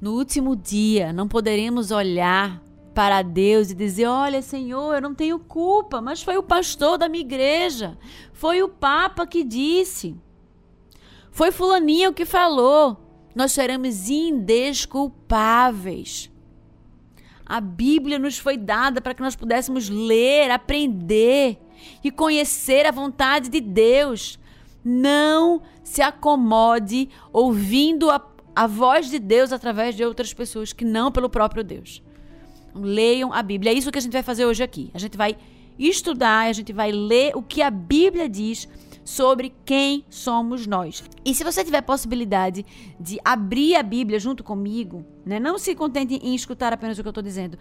No 0.00 0.14
último 0.14 0.56
dia, 0.56 1.12
não 1.12 1.28
poderemos 1.28 1.90
olhar 1.90 2.62
para 2.94 3.22
Deus 3.22 3.70
e 3.70 3.74
dizer: 3.74 4.06
Olha, 4.06 4.42
Senhor, 4.42 4.94
eu 4.94 5.00
não 5.00 5.14
tenho 5.14 5.38
culpa, 5.38 6.00
mas 6.00 6.22
foi 6.22 6.36
o 6.36 6.42
pastor 6.42 6.98
da 6.98 7.08
minha 7.08 7.24
igreja, 7.24 7.96
foi 8.32 8.62
o 8.62 8.68
Papa 8.68 9.26
que 9.26 9.44
disse, 9.44 10.16
foi 11.30 11.50
Fulaninho 11.50 12.12
que 12.12 12.24
falou. 12.24 13.06
Nós 13.34 13.52
seremos 13.52 14.10
indesculpáveis. 14.10 16.30
A 17.46 17.60
Bíblia 17.60 18.18
nos 18.18 18.38
foi 18.38 18.56
dada 18.56 19.00
para 19.00 19.14
que 19.14 19.22
nós 19.22 19.36
pudéssemos 19.36 19.88
ler, 19.88 20.50
aprender 20.50 21.58
e 22.02 22.10
conhecer 22.10 22.86
a 22.86 22.90
vontade 22.90 23.48
de 23.48 23.60
Deus. 23.60 24.36
Não 24.84 25.62
se 25.82 26.02
acomode 26.02 27.08
ouvindo 27.32 28.10
a, 28.10 28.20
a 28.54 28.66
voz 28.66 29.08
de 29.10 29.18
Deus 29.18 29.52
através 29.52 29.94
de 29.94 30.04
outras 30.04 30.34
pessoas 30.34 30.72
que 30.72 30.84
não 30.84 31.12
pelo 31.12 31.28
próprio 31.28 31.64
Deus. 31.64 32.02
Leiam 32.74 33.32
a 33.32 33.42
Bíblia. 33.42 33.72
É 33.72 33.74
isso 33.74 33.90
que 33.90 33.98
a 33.98 34.02
gente 34.02 34.12
vai 34.12 34.22
fazer 34.22 34.44
hoje 34.46 34.62
aqui. 34.62 34.90
A 34.94 34.98
gente 34.98 35.16
vai 35.16 35.36
estudar, 35.78 36.48
a 36.48 36.52
gente 36.52 36.72
vai 36.72 36.92
ler 36.92 37.36
o 37.36 37.42
que 37.42 37.62
a 37.62 37.70
Bíblia 37.70 38.28
diz 38.28 38.68
sobre 39.04 39.52
quem 39.64 40.04
somos 40.10 40.66
nós. 40.66 41.02
E 41.24 41.34
se 41.34 41.42
você 41.42 41.64
tiver 41.64 41.80
possibilidade 41.82 42.64
de 42.98 43.18
abrir 43.24 43.74
a 43.74 43.82
Bíblia 43.82 44.18
junto 44.18 44.44
comigo, 44.44 45.04
né? 45.24 45.40
não 45.40 45.58
se 45.58 45.74
contente 45.74 46.14
em 46.22 46.34
escutar 46.34 46.72
apenas 46.72 46.98
o 46.98 47.02
que 47.02 47.08
eu 47.08 47.10
estou 47.10 47.22
dizendo. 47.22 47.58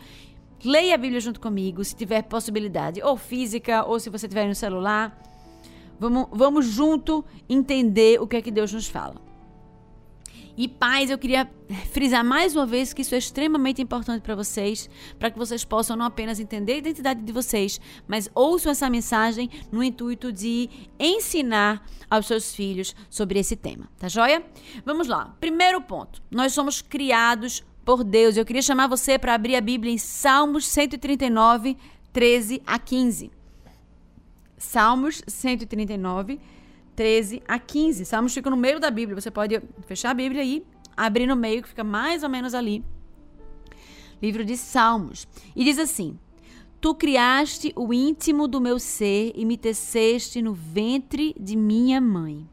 Leia 0.63 0.95
a 0.95 0.97
Bíblia 0.97 1.21
junto 1.21 1.39
comigo, 1.39 1.83
se 1.83 1.95
tiver 1.95 2.21
possibilidade, 2.23 3.01
ou 3.01 3.15
física, 3.15 3.85
ou 3.85 3.99
se 3.99 4.09
você 4.09 4.27
tiver 4.27 4.45
no 4.45 4.53
celular. 4.53 5.17
Vamos, 5.97 6.27
vamos 6.31 6.65
junto 6.65 7.23
entender 7.47 8.21
o 8.21 8.27
que 8.27 8.35
é 8.35 8.41
que 8.41 8.51
Deus 8.51 8.73
nos 8.73 8.87
fala. 8.87 9.28
E 10.59 10.67
paz, 10.67 11.09
eu 11.09 11.17
queria 11.17 11.49
frisar 11.89 12.21
mais 12.21 12.53
uma 12.53 12.65
vez 12.65 12.91
que 12.91 13.01
isso 13.01 13.15
é 13.15 13.17
extremamente 13.17 13.81
importante 13.81 14.21
para 14.21 14.35
vocês, 14.35 14.89
para 15.17 15.31
que 15.31 15.37
vocês 15.37 15.63
possam 15.63 15.95
não 15.95 16.05
apenas 16.05 16.37
entender 16.37 16.73
a 16.73 16.77
identidade 16.79 17.21
de 17.21 17.31
vocês, 17.31 17.79
mas 18.05 18.29
ouçam 18.35 18.73
essa 18.73 18.89
mensagem 18.89 19.49
no 19.71 19.81
intuito 19.81 20.33
de 20.33 20.69
ensinar 20.99 21.81
aos 22.09 22.27
seus 22.27 22.53
filhos 22.53 22.93
sobre 23.09 23.39
esse 23.39 23.55
tema, 23.55 23.89
tá 23.97 24.09
joia? 24.09 24.45
Vamos 24.83 25.07
lá. 25.07 25.33
Primeiro 25.39 25.79
ponto. 25.79 26.21
Nós 26.29 26.51
somos 26.51 26.81
criados 26.81 27.63
por 27.85 28.03
Deus. 28.03 28.35
Eu 28.35 28.43
queria 28.43 28.61
chamar 28.61 28.87
você 28.87 29.17
para 29.17 29.35
abrir 29.35 29.55
a 29.55 29.61
Bíblia 29.61 29.93
em 29.93 29.97
Salmos 29.97 30.67
139, 30.67 31.77
13 32.11 32.61
a 32.67 32.77
15. 32.77 33.31
Salmos 34.57 35.21
139, 35.25 36.35
13 36.35 36.58
a 37.47 37.59
15. 37.59 38.05
Salmos 38.05 38.33
fica 38.33 38.49
no 38.49 38.57
meio 38.57 38.79
da 38.79 38.91
Bíblia. 38.91 39.19
Você 39.19 39.31
pode 39.31 39.61
fechar 39.85 40.11
a 40.11 40.13
Bíblia 40.13 40.43
e 40.43 40.65
abrir 40.95 41.27
no 41.27 41.35
meio, 41.35 41.61
que 41.61 41.69
fica 41.69 41.83
mais 41.83 42.23
ou 42.23 42.29
menos 42.29 42.53
ali. 42.53 42.83
Livro 44.21 44.43
de 44.43 44.57
Salmos. 44.57 45.27
E 45.55 45.63
diz 45.63 45.79
assim: 45.79 46.19
Tu 46.81 46.93
criaste 46.95 47.73
o 47.75 47.93
íntimo 47.93 48.47
do 48.47 48.59
meu 48.59 48.79
ser 48.79 49.31
e 49.35 49.45
me 49.45 49.57
teceste 49.57 50.41
no 50.41 50.53
ventre 50.53 51.35
de 51.39 51.55
minha 51.55 52.01
mãe. 52.01 52.47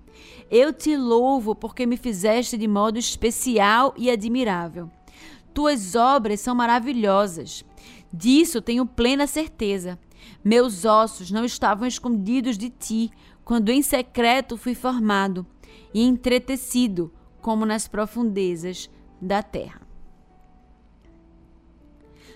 Eu 0.51 0.73
te 0.73 0.97
louvo 0.97 1.55
porque 1.55 1.87
me 1.87 1.97
fizeste 1.97 2.57
de 2.57 2.69
modo 2.69 2.99
especial 2.99 3.95
e 3.97 4.11
admirável. 4.11 4.91
Tuas 5.53 5.95
obras 5.95 6.41
são 6.41 6.55
maravilhosas. 6.55 7.65
Disso 8.13 8.63
tenho 8.63 8.87
plena 8.87 9.27
certeza. 9.27 9.99
Meus 10.45 10.85
ossos 10.85 11.31
não 11.31 11.45
estavam 11.45 11.87
escondidos 11.87 12.57
de 12.57 12.71
ti, 12.71 13.11
quando 13.47 13.71
em 13.71 13.81
secreto 13.81 14.57
fui 14.57 14.75
formado 14.75 15.47
e 15.95 16.03
entretecido 16.03 17.13
como 17.41 17.65
nas 17.65 17.87
profundezas 17.87 18.91
da 19.23 19.41
terra. 19.41 19.83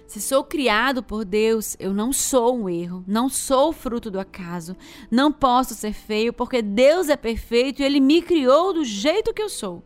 Se 0.06 0.20
sou 0.20 0.44
criado 0.44 1.02
por 1.02 1.24
Deus, 1.24 1.76
eu 1.80 1.92
não 1.92 2.12
sou 2.12 2.56
um 2.56 2.68
erro, 2.68 3.04
não 3.08 3.28
sou 3.28 3.72
fruto 3.72 4.08
do 4.08 4.20
acaso, 4.20 4.76
não 5.10 5.32
posso 5.32 5.74
ser 5.74 5.92
feio, 5.92 6.32
porque 6.32 6.62
Deus 6.62 7.08
é 7.08 7.16
perfeito 7.16 7.82
e 7.82 7.84
Ele 7.84 7.98
me 7.98 8.22
criou 8.22 8.72
do 8.72 8.84
jeito 8.84 9.34
que 9.34 9.42
eu 9.42 9.48
sou. 9.48 9.84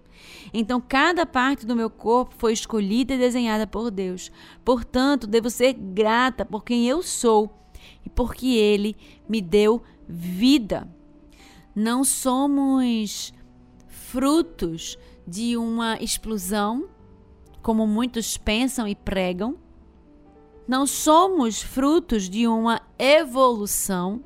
Então, 0.52 0.78
cada 0.78 1.24
parte 1.24 1.64
do 1.64 1.74
meu 1.74 1.88
corpo 1.88 2.34
foi 2.37 2.52
escolhida 2.52 3.14
e 3.14 3.18
desenhada 3.18 3.66
por 3.66 3.90
Deus. 3.90 4.30
Portanto, 4.62 5.26
devo 5.26 5.48
ser 5.48 5.72
grata 5.72 6.44
por 6.44 6.64
quem 6.64 6.87
eu 6.87 7.02
sou 7.02 7.50
e 8.04 8.10
porque 8.10 8.46
Ele 8.48 8.94
me 9.26 9.40
deu 9.40 9.82
vida 10.06 10.87
não 11.74 12.04
somos 12.04 13.34
frutos 13.88 14.96
de 15.26 15.56
uma 15.56 15.96
explosão, 16.00 16.88
como 17.62 17.87
muitos 17.87 18.37
pensam 18.37 18.87
e 18.87 18.94
pregam. 18.94 19.56
Não 20.68 20.87
somos 20.87 21.60
frutos 21.60 22.30
de 22.30 22.46
uma 22.46 22.80
evolução. 22.96 24.22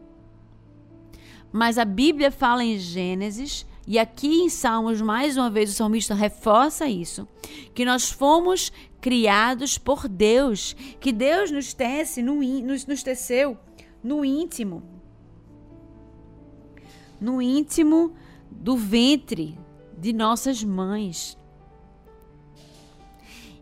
Mas 1.50 1.78
a 1.78 1.84
Bíblia 1.86 2.30
fala 2.30 2.62
em 2.62 2.78
Gênesis, 2.78 3.64
e 3.86 3.98
aqui 3.98 4.42
em 4.42 4.50
Salmos, 4.50 5.00
mais 5.00 5.38
uma 5.38 5.48
vez, 5.48 5.70
o 5.70 5.74
salmista 5.74 6.14
reforça 6.14 6.86
isso: 6.86 7.26
que 7.74 7.86
nós 7.86 8.10
fomos 8.10 8.70
criados 9.00 9.78
por 9.78 10.06
Deus, 10.06 10.76
que 11.00 11.10
Deus 11.12 11.50
nos 11.50 11.72
tece, 11.72 12.20
no, 12.20 12.42
nos, 12.42 12.84
nos 12.84 13.02
teceu 13.02 13.56
no 14.04 14.22
íntimo 14.22 14.97
no 17.20 17.40
íntimo 17.42 18.12
do 18.50 18.76
ventre 18.76 19.58
de 19.96 20.12
nossas 20.12 20.62
mães. 20.62 21.38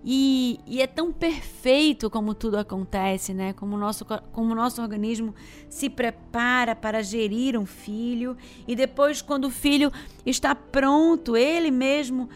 E, 0.08 0.60
e, 0.68 0.80
é 0.80 0.86
tão 0.86 1.12
perfeito 1.12 2.08
como 2.08 2.32
tudo 2.32 2.58
acontece, 2.58 3.34
né? 3.34 3.52
Como 3.52 3.74
o, 3.74 3.78
nosso, 3.78 4.04
como 4.04 4.54
nosso 4.54 4.80
organismo 4.80 5.34
se 5.68 5.90
prepara 5.90 6.76
para 6.76 7.02
gerir 7.02 7.58
um 7.58 7.66
filho 7.66 8.36
e 8.68 8.76
depois, 8.76 9.20
quando 9.20 9.46
o 9.46 9.50
filho 9.50 9.90
está 10.24 10.54
pronto, 10.54 11.36
ele 11.36 11.72
mesmo 11.72 12.28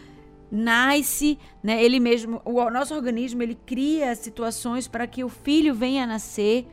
nasce, 0.51 1.39
né? 1.63 1.81
Ele 1.81 1.97
mesmo, 1.97 2.41
o 2.43 2.69
nosso 2.69 2.93
organismo, 2.93 3.41
ele 3.41 3.55
cria 3.55 4.13
situações 4.15 4.85
para 4.85 5.07
que 5.07 5.23
o 5.23 5.29
filho 5.29 5.73
venha 5.73 6.03
a 6.03 6.07
nascer. 6.07 6.67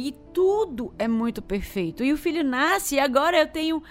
E 0.00 0.12
tudo 0.32 0.94
é 0.96 1.08
muito 1.08 1.42
perfeito. 1.42 2.04
E 2.04 2.12
o 2.12 2.16
filho 2.16 2.44
nasce 2.44 2.94
e 2.94 3.00
agora 3.00 3.36
eu 3.36 3.48
tenho 3.48 3.82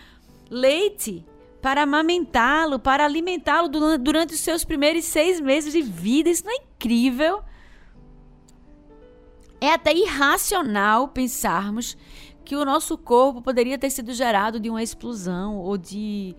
leite 0.50 1.26
para 1.62 1.84
amamentá-lo, 1.84 2.80
para 2.80 3.04
alimentá-lo 3.04 3.68
durante 3.68 4.34
os 4.34 4.40
seus 4.40 4.64
primeiros 4.64 5.04
seis 5.04 5.42
meses 5.42 5.74
de 5.74 5.82
vida. 5.82 6.30
Isso 6.30 6.46
não 6.46 6.54
é 6.54 6.64
incrível? 6.64 7.44
É 9.60 9.74
até 9.74 9.94
irracional 9.94 11.10
pensarmos 11.10 11.98
que 12.46 12.56
o 12.56 12.64
nosso 12.64 12.98
corpo 12.98 13.42
poderia 13.42 13.78
ter 13.78 13.90
sido 13.90 14.14
gerado 14.14 14.62
de 14.62 14.70
uma 14.70 14.82
explosão 14.82 15.58
ou 15.58 15.78
de 15.78 16.34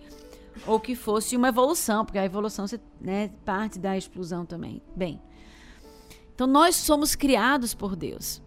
ou 0.65 0.79
que 0.79 0.95
fosse 0.95 1.37
uma 1.37 1.49
evolução, 1.49 2.03
porque 2.03 2.17
a 2.17 2.25
evolução 2.25 2.65
né, 2.99 3.29
parte 3.45 3.77
da 3.77 3.95
explosão 3.95 4.47
também. 4.47 4.81
Bem, 4.95 5.21
então 6.33 6.47
nós 6.47 6.75
somos 6.75 7.13
criados 7.13 7.75
por 7.75 7.95
Deus. 7.95 8.41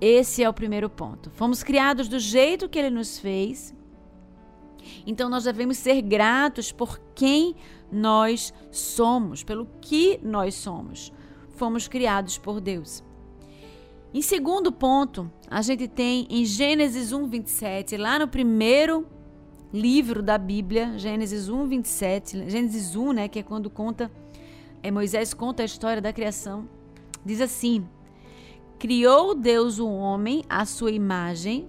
Esse 0.00 0.42
é 0.42 0.48
o 0.48 0.52
primeiro 0.52 0.90
ponto. 0.90 1.30
Fomos 1.30 1.62
criados 1.62 2.08
do 2.08 2.18
jeito 2.18 2.68
que 2.68 2.78
ele 2.78 2.90
nos 2.90 3.18
fez. 3.18 3.74
Então 5.06 5.28
nós 5.28 5.44
devemos 5.44 5.78
ser 5.78 6.00
gratos 6.02 6.70
por 6.70 7.00
quem 7.14 7.56
nós 7.90 8.52
somos, 8.70 9.42
pelo 9.42 9.66
que 9.80 10.20
nós 10.22 10.54
somos. 10.54 11.12
Fomos 11.50 11.88
criados 11.88 12.36
por 12.38 12.60
Deus. 12.60 13.02
Em 14.12 14.22
segundo 14.22 14.70
ponto, 14.70 15.30
a 15.50 15.60
gente 15.62 15.88
tem 15.88 16.26
em 16.30 16.44
Gênesis 16.44 17.12
1, 17.12 17.26
27, 17.28 17.96
lá 17.96 18.18
no 18.18 18.28
primeiro 18.28 19.06
livro 19.72 20.22
da 20.22 20.38
Bíblia, 20.38 20.96
Gênesis 20.96 21.48
1, 21.48 21.66
27, 21.66 22.50
Gênesis 22.50 22.94
1, 22.94 23.12
né, 23.12 23.28
que 23.28 23.40
é 23.40 23.42
quando 23.42 23.68
conta, 23.68 24.10
é, 24.82 24.90
Moisés 24.90 25.34
conta 25.34 25.62
a 25.62 25.66
história 25.66 26.00
da 26.00 26.12
criação, 26.12 26.68
diz 27.24 27.40
assim: 27.40 27.86
Criou 28.78 29.34
Deus 29.34 29.78
o 29.78 29.88
homem 29.88 30.44
à 30.48 30.66
sua 30.66 30.90
imagem, 30.90 31.68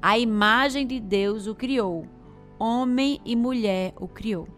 a 0.00 0.18
imagem 0.18 0.84
de 0.84 0.98
Deus 0.98 1.46
o 1.46 1.54
criou, 1.54 2.04
homem 2.58 3.20
e 3.24 3.36
mulher 3.36 3.94
o 4.00 4.08
criou. 4.08 4.48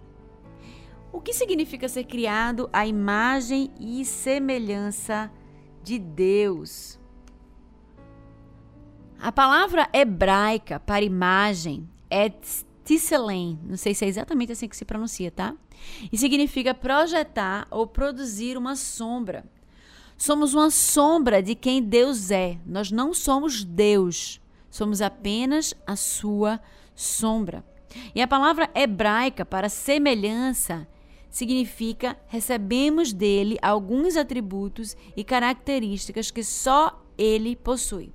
O 1.13 1.21
que 1.21 1.35
significa 1.35 1.87
ser 1.89 2.05
criado 2.05 2.71
à 2.73 2.87
imagem 2.87 3.71
e 3.79 4.03
semelhança 4.05 5.31
de 5.83 5.99
Deus? 5.99 6.99
A 9.21 9.31
palavra 9.31 9.89
hebraica 9.93 10.81
para 10.81 11.05
imagem 11.05 11.89
é 12.11 12.31
tselem, 12.83 13.59
não 13.63 13.77
sei 13.77 13.95
se 13.95 14.05
é 14.05 14.09
exatamente 14.09 14.53
assim 14.53 14.69
que 14.69 14.77
se 14.77 14.85
pronuncia, 14.85 15.31
tá? 15.31 15.55
E 16.11 16.17
significa 16.17 16.75
projetar 16.75 17.67
ou 17.71 17.87
produzir 17.87 18.57
uma 18.57 18.75
sombra. 18.75 19.45
Somos 20.17 20.55
uma 20.55 20.71
sombra 20.71 21.43
de 21.43 21.55
quem 21.55 21.83
Deus 21.83 22.31
é. 22.31 22.59
Nós 22.67 22.91
não 22.91 23.13
somos 23.13 23.65
Deus, 23.65 24.41
somos 24.71 25.01
apenas 25.01 25.75
a 25.87 25.97
sua 25.97 26.61
sombra. 26.95 27.65
E 28.15 28.21
a 28.21 28.29
palavra 28.29 28.71
hebraica 28.75 29.45
para 29.45 29.69
semelhança 29.69 30.87
significa 31.31 32.17
recebemos 32.29 33.13
dele 33.13 33.59
alguns 33.61 34.17
atributos 34.17 34.97
e 35.17 35.25
características 35.25 36.31
que 36.31 36.45
só 36.45 37.03
ele 37.19 37.57
possui. 37.57 38.13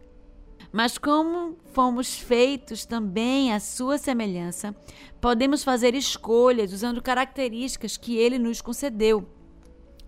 Mas 0.72 0.98
como 0.98 1.58
fomos 1.74 2.18
feitos 2.18 2.86
também 2.86 3.52
à 3.52 3.60
sua 3.60 3.98
semelhança, 3.98 4.76
podemos 5.20 5.64
fazer 5.64 5.96
escolhas 5.96 6.72
usando 6.72 7.02
características 7.02 7.98
que 7.98 8.18
ele 8.18 8.38
nos 8.38 8.62
concedeu. 8.62 9.28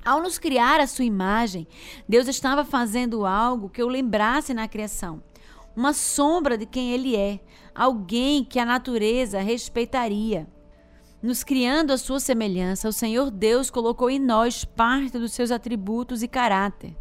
Ao 0.04 0.20
nos 0.20 0.40
criar 0.40 0.80
a 0.80 0.88
sua 0.88 1.06
imagem, 1.06 1.68
Deus 2.10 2.28
estava 2.28 2.66
fazendo 2.66 3.26
algo 3.26 3.70
que 3.70 3.82
eu 3.82 3.88
lembrasse 3.88 4.54
na 4.54 4.68
criação. 4.68 5.22
Uma 5.76 5.94
sombra 5.94 6.58
de 6.58 6.66
quem 6.66 6.92
ele 6.92 7.16
é, 7.16 7.40
alguém 7.74 8.44
que 8.44 8.60
a 8.60 8.66
natureza 8.66 9.40
respeitaria. 9.40 10.48
Nos 11.22 11.44
criando 11.44 11.92
a 11.92 11.98
sua 12.00 12.20
semelhança, 12.20 12.90
o 12.90 12.94
Senhor 12.94 13.30
Deus 13.30 13.70
colocou 13.70 14.10
em 14.10 14.18
nós 14.18 14.66
parte 14.66 15.20
dos 15.20 15.34
seus 15.34 15.52
atributos 15.52 16.24
e 16.24 16.28
caráter. 16.28 16.98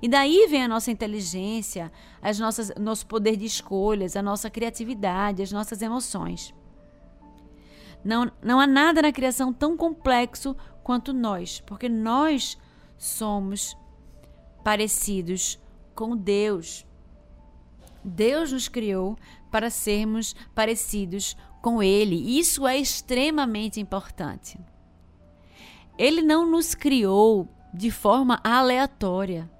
E 0.00 0.08
daí 0.08 0.46
vem 0.48 0.62
a 0.62 0.68
nossa 0.68 0.90
inteligência, 0.90 1.90
as 2.22 2.38
nossas, 2.38 2.72
nosso 2.78 3.06
poder 3.06 3.36
de 3.36 3.44
escolhas, 3.44 4.14
a 4.14 4.22
nossa 4.22 4.48
criatividade, 4.48 5.42
as 5.42 5.50
nossas 5.50 5.82
emoções. 5.82 6.54
Não, 8.04 8.30
não 8.40 8.60
há 8.60 8.68
nada 8.68 9.02
na 9.02 9.10
criação 9.10 9.52
tão 9.52 9.76
complexo 9.76 10.56
quanto 10.86 11.12
nós, 11.12 11.60
porque 11.66 11.88
nós 11.88 12.56
somos 12.96 13.76
parecidos 14.62 15.58
com 15.96 16.16
Deus. 16.16 16.86
Deus 18.04 18.52
nos 18.52 18.68
criou 18.68 19.16
para 19.50 19.68
sermos 19.68 20.36
parecidos 20.54 21.36
com 21.60 21.82
Ele. 21.82 22.38
Isso 22.38 22.68
é 22.68 22.78
extremamente 22.78 23.80
importante. 23.80 24.56
Ele 25.98 26.22
não 26.22 26.48
nos 26.48 26.72
criou 26.72 27.48
de 27.74 27.90
forma 27.90 28.40
aleatória 28.44 29.50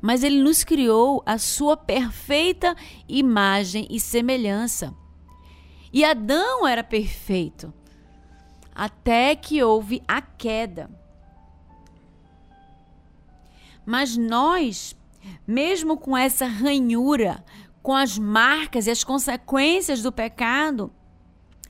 mas 0.00 0.22
ele 0.22 0.42
nos 0.42 0.64
criou 0.64 1.22
a 1.26 1.38
sua 1.38 1.76
perfeita 1.76 2.74
imagem 3.06 3.86
e 3.90 4.00
semelhança. 4.00 4.94
E 5.92 6.04
Adão 6.04 6.66
era 6.66 6.82
perfeito, 6.82 7.72
até 8.74 9.36
que 9.36 9.62
houve 9.62 10.02
a 10.08 10.20
queda. 10.20 10.90
Mas 13.86 14.16
nós, 14.16 14.96
mesmo 15.46 15.96
com 15.96 16.16
essa 16.16 16.46
ranhura, 16.46 17.44
com 17.82 17.94
as 17.94 18.18
marcas 18.18 18.86
e 18.86 18.90
as 18.90 19.04
consequências 19.04 20.02
do 20.02 20.10
pecado 20.10 20.90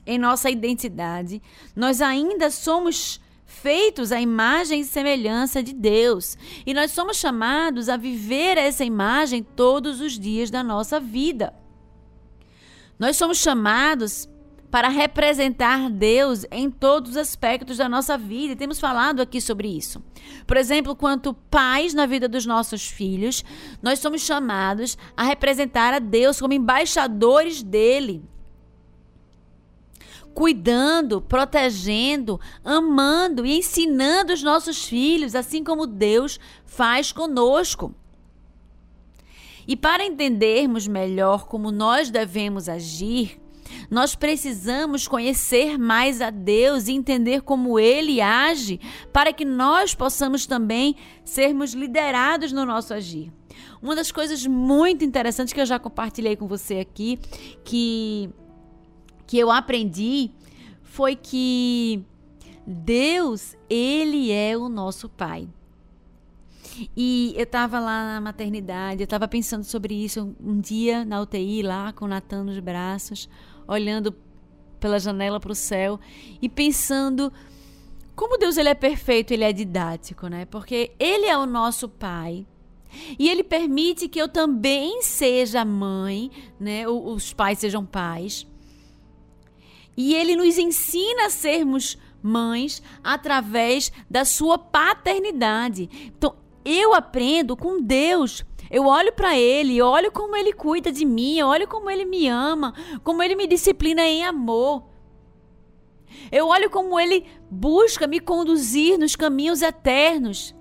em 0.05 0.17
nossa 0.17 0.49
identidade, 0.49 1.41
nós 1.75 2.01
ainda 2.01 2.49
somos 2.49 3.19
feitos 3.45 4.11
à 4.11 4.19
imagem 4.19 4.81
e 4.81 4.85
semelhança 4.85 5.61
de 5.61 5.73
Deus. 5.73 6.37
E 6.65 6.73
nós 6.73 6.91
somos 6.91 7.17
chamados 7.17 7.89
a 7.89 7.97
viver 7.97 8.57
essa 8.57 8.83
imagem 8.83 9.43
todos 9.43 10.01
os 10.01 10.17
dias 10.17 10.49
da 10.49 10.63
nossa 10.63 10.99
vida. 10.99 11.53
Nós 12.97 13.17
somos 13.17 13.37
chamados 13.37 14.29
para 14.69 14.89
representar 14.89 15.89
Deus 15.89 16.45
em 16.51 16.69
todos 16.69 17.11
os 17.11 17.17
aspectos 17.17 17.77
da 17.77 17.87
nossa 17.87 18.17
vida. 18.17 18.53
E 18.53 18.55
temos 18.55 18.79
falado 18.79 19.21
aqui 19.21 19.39
sobre 19.39 19.67
isso. 19.67 20.03
Por 20.45 20.57
exemplo, 20.57 20.95
quanto 20.95 21.33
pais 21.33 21.93
na 21.93 22.05
vida 22.05 22.27
dos 22.27 22.45
nossos 22.45 22.87
filhos, 22.87 23.43
nós 23.81 23.99
somos 23.99 24.21
chamados 24.21 24.97
a 25.15 25.23
representar 25.23 25.93
a 25.93 25.99
Deus 25.99 26.39
como 26.39 26.53
embaixadores 26.53 27.63
dele 27.63 28.23
cuidando, 30.35 31.21
protegendo, 31.21 32.41
amando 32.61 33.45
e 33.45 33.57
ensinando 33.57 34.33
os 34.33 34.43
nossos 34.43 34.83
filhos, 34.83 35.33
assim 35.33 35.63
como 35.63 35.87
Deus 35.87 36.37
faz 36.65 37.13
conosco. 37.13 37.95
E 39.65 39.77
para 39.77 40.05
entendermos 40.05 40.87
melhor 40.87 41.47
como 41.47 41.71
nós 41.71 42.09
devemos 42.09 42.67
agir, 42.67 43.39
nós 43.89 44.15
precisamos 44.15 45.07
conhecer 45.07 45.77
mais 45.77 46.21
a 46.21 46.29
Deus 46.29 46.87
e 46.87 46.93
entender 46.93 47.41
como 47.41 47.79
Ele 47.79 48.21
age, 48.21 48.79
para 49.11 49.33
que 49.33 49.45
nós 49.45 49.93
possamos 49.93 50.45
também 50.45 50.95
sermos 51.23 51.73
liderados 51.73 52.51
no 52.51 52.65
nosso 52.65 52.93
agir. 52.93 53.31
Uma 53.81 53.95
das 53.95 54.11
coisas 54.11 54.45
muito 54.45 55.03
interessantes 55.03 55.53
que 55.53 55.61
eu 55.61 55.65
já 55.65 55.79
compartilhei 55.79 56.35
com 56.35 56.47
você 56.47 56.79
aqui, 56.79 57.19
que 57.63 58.29
que 59.27 59.39
eu 59.39 59.49
aprendi 59.49 60.29
foi 60.83 61.15
que 61.15 62.03
Deus, 62.65 63.55
ele 63.69 64.31
é 64.31 64.57
o 64.57 64.69
nosso 64.69 65.07
pai. 65.07 65.47
E 66.95 67.33
eu 67.37 67.43
estava 67.43 67.79
lá 67.79 68.15
na 68.15 68.21
maternidade, 68.21 69.01
eu 69.01 69.05
estava 69.05 69.27
pensando 69.27 69.63
sobre 69.63 69.93
isso 69.93 70.35
um 70.43 70.59
dia 70.59 71.05
na 71.05 71.21
UTI, 71.21 71.61
lá 71.61 71.93
com 71.93 72.05
o 72.05 72.07
Natan 72.07 72.43
nos 72.43 72.59
braços, 72.59 73.29
olhando 73.67 74.15
pela 74.79 74.99
janela 74.99 75.39
para 75.39 75.51
o 75.51 75.55
céu 75.55 75.99
e 76.41 76.47
pensando 76.47 77.31
como 78.15 78.37
Deus 78.37 78.55
ele 78.57 78.69
é 78.69 78.73
perfeito, 78.73 79.31
ele 79.31 79.43
é 79.43 79.51
didático, 79.51 80.27
né? 80.27 80.45
Porque 80.45 80.91
ele 80.97 81.25
é 81.25 81.37
o 81.37 81.45
nosso 81.45 81.89
pai. 81.89 82.47
E 83.19 83.29
ele 83.29 83.43
permite 83.43 84.07
que 84.07 84.19
eu 84.19 84.29
também 84.29 85.01
seja 85.01 85.65
mãe, 85.65 86.31
né? 86.57 86.87
Os 86.87 87.33
pais 87.33 87.59
sejam 87.59 87.85
pais. 87.85 88.47
E 89.97 90.15
ele 90.15 90.35
nos 90.35 90.57
ensina 90.57 91.25
a 91.25 91.29
sermos 91.29 91.97
mães 92.21 92.81
através 93.03 93.91
da 94.09 94.23
sua 94.23 94.57
paternidade. 94.57 95.89
Então, 96.17 96.35
eu 96.63 96.93
aprendo 96.93 97.55
com 97.55 97.81
Deus. 97.81 98.43
Eu 98.69 98.85
olho 98.85 99.13
para 99.13 99.37
ele, 99.37 99.81
olho 99.81 100.11
como 100.11 100.35
ele 100.35 100.53
cuida 100.53 100.91
de 100.91 101.05
mim, 101.05 101.41
olho 101.41 101.67
como 101.67 101.89
ele 101.89 102.05
me 102.05 102.27
ama, 102.27 102.73
como 103.03 103.21
ele 103.21 103.35
me 103.35 103.47
disciplina 103.47 104.01
em 104.01 104.23
amor. 104.23 104.83
Eu 106.31 106.47
olho 106.47 106.69
como 106.69 106.99
ele 106.99 107.25
busca 107.49 108.07
me 108.07 108.19
conduzir 108.19 108.97
nos 108.97 109.15
caminhos 109.15 109.61
eternos. 109.61 110.55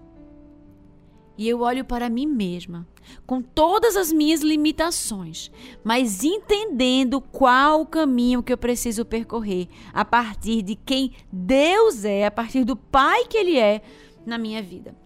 E 1.37 1.49
eu 1.49 1.61
olho 1.61 1.85
para 1.85 2.09
mim 2.09 2.27
mesma 2.27 2.87
com 3.27 3.43
todas 3.43 3.97
as 3.97 4.13
minhas 4.13 4.41
limitações, 4.41 5.51
mas 5.83 6.25
entendendo 6.25 7.21
qual 7.21 7.83
o 7.83 7.87
caminho 7.87 8.43
que 8.43 8.53
eu 8.53 8.59
preciso 8.59 9.05
percorrer 9.05 9.69
a 9.93 10.05
partir 10.05 10.63
de 10.63 10.75
quem 10.75 11.13
Deus 11.33 12.05
é, 12.05 12.27
a 12.27 12.31
partir 12.31 12.65
do 12.65 12.77
Pai 12.77 13.27
que 13.27 13.37
Ele 13.37 13.59
é 13.59 13.83
na 14.27 14.39
minha 14.39 14.63
vida. 14.63 14.97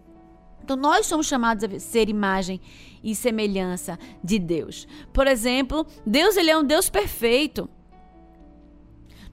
Então, 0.63 0.77
nós 0.77 1.07
somos 1.07 1.27
chamados 1.27 1.63
a 1.63 1.79
ser 1.79 2.09
imagem 2.09 2.61
e 3.03 3.15
semelhança 3.15 3.97
de 4.23 4.39
Deus. 4.39 4.87
Por 5.13 5.27
exemplo, 5.27 5.85
Deus 6.05 6.37
ele 6.37 6.49
é 6.49 6.57
um 6.57 6.63
Deus 6.63 6.89
perfeito. 6.89 7.69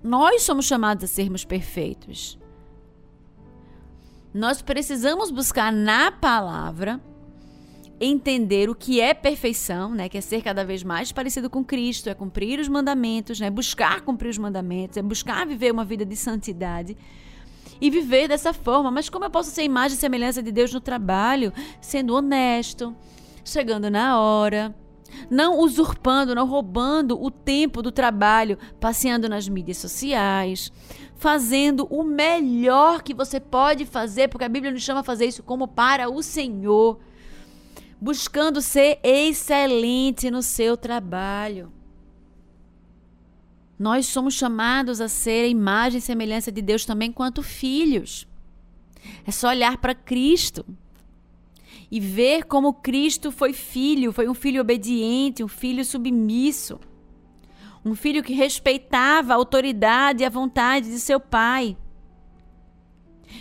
Nós 0.03 0.43
somos 0.43 0.67
chamados 0.67 1.05
a 1.05 1.07
sermos 1.07 1.45
perfeitos. 1.45 2.39
Nós 4.33 4.61
precisamos 4.61 5.31
buscar 5.31 5.73
na 5.73 6.13
palavra 6.13 7.01
entender 7.99 8.69
o 8.69 8.75
que 8.75 9.01
é 9.01 9.15
perfeição, 9.15 9.95
né, 9.95 10.09
que 10.09 10.19
é 10.19 10.21
ser 10.21 10.43
cada 10.43 10.65
vez 10.65 10.83
mais 10.83 11.11
parecido 11.11 11.49
com 11.49 11.65
Cristo, 11.65 12.11
é 12.11 12.15
cumprir 12.15 12.61
os 12.61 12.69
mandamentos, 12.69 13.41
né, 13.41 13.49
buscar 13.49 14.03
cumprir 14.03 14.29
os 14.29 14.39
mandamentos, 14.39 14.99
é 14.99 15.03
buscar 15.03 15.47
viver 15.47 15.73
uma 15.73 15.85
vida 15.85 16.05
de 16.05 16.15
santidade 16.15 16.97
e 17.81 17.91
viver 17.91 18.29
dessa 18.29 18.53
forma. 18.53 18.91
Mas 18.91 19.09
como 19.09 19.25
eu 19.25 19.31
posso 19.31 19.51
ser 19.51 19.63
imagem 19.63 19.97
e 19.97 20.01
semelhança 20.01 20.43
de 20.43 20.53
Deus 20.53 20.73
no 20.73 20.81
trabalho, 20.81 21.53
sendo 21.81 22.15
honesto, 22.15 22.95
chegando 23.47 23.91
na 23.91 24.21
hora, 24.21 24.75
não 25.31 25.61
usurpando, 25.61 26.35
não 26.35 26.47
roubando 26.47 27.21
o 27.23 27.31
tempo 27.31 27.81
do 27.81 27.91
trabalho, 27.91 28.59
passeando 28.79 29.29
nas 29.29 29.49
mídias 29.49 29.79
sociais, 29.79 30.71
fazendo 31.15 31.87
o 31.87 32.03
melhor 32.03 33.03
que 33.03 33.15
você 33.15 33.41
pode 33.41 33.87
fazer, 33.87 34.29
porque 34.29 34.45
a 34.45 34.49
Bíblia 34.49 34.73
nos 34.73 34.83
chama 34.83 35.01
a 35.01 35.05
fazer 35.05 35.27
isso 35.27 35.43
como 35.43 35.67
para 35.67 36.11
o 36.11 36.23
Senhor 36.23 36.99
buscando 38.01 38.61
ser 38.61 38.99
excelente 39.03 40.31
no 40.31 40.43
seu 40.43 40.77
trabalho. 40.77 41.73
Nós 43.79 44.07
somos 44.07 44.35
chamados 44.35 45.01
a 45.01 45.09
ser 45.09 45.45
a 45.45 45.49
imagem 45.49 45.99
e 45.99 46.03
semelhança 46.03 46.51
de 46.51 46.63
Deus 46.63 46.85
também 46.85 47.13
quanto 47.13 47.43
filhos. 47.43 48.27
É 49.27 49.31
só 49.31 49.49
olhar 49.49 49.79
para 49.79 49.95
Cristo 49.95 50.65
e 51.91 52.01
ver 52.01 52.45
como 52.45 52.75
Cristo 52.75 53.31
foi 53.31 53.53
filho, 53.53 54.13
foi 54.13 54.29
um 54.29 54.35
filho 54.35 54.61
obediente, 54.61 55.45
um 55.45 55.49
filho 55.49 55.85
submisso, 55.85 56.81
um 57.85 57.95
filho 57.95 58.23
que 58.23 58.33
respeitava 58.33 59.33
a 59.33 59.37
autoridade 59.37 60.23
e 60.23 60.27
a 60.27 60.31
vontade 60.31 60.91
de 60.91 60.99
seu 60.99 61.21
pai. 61.21 61.77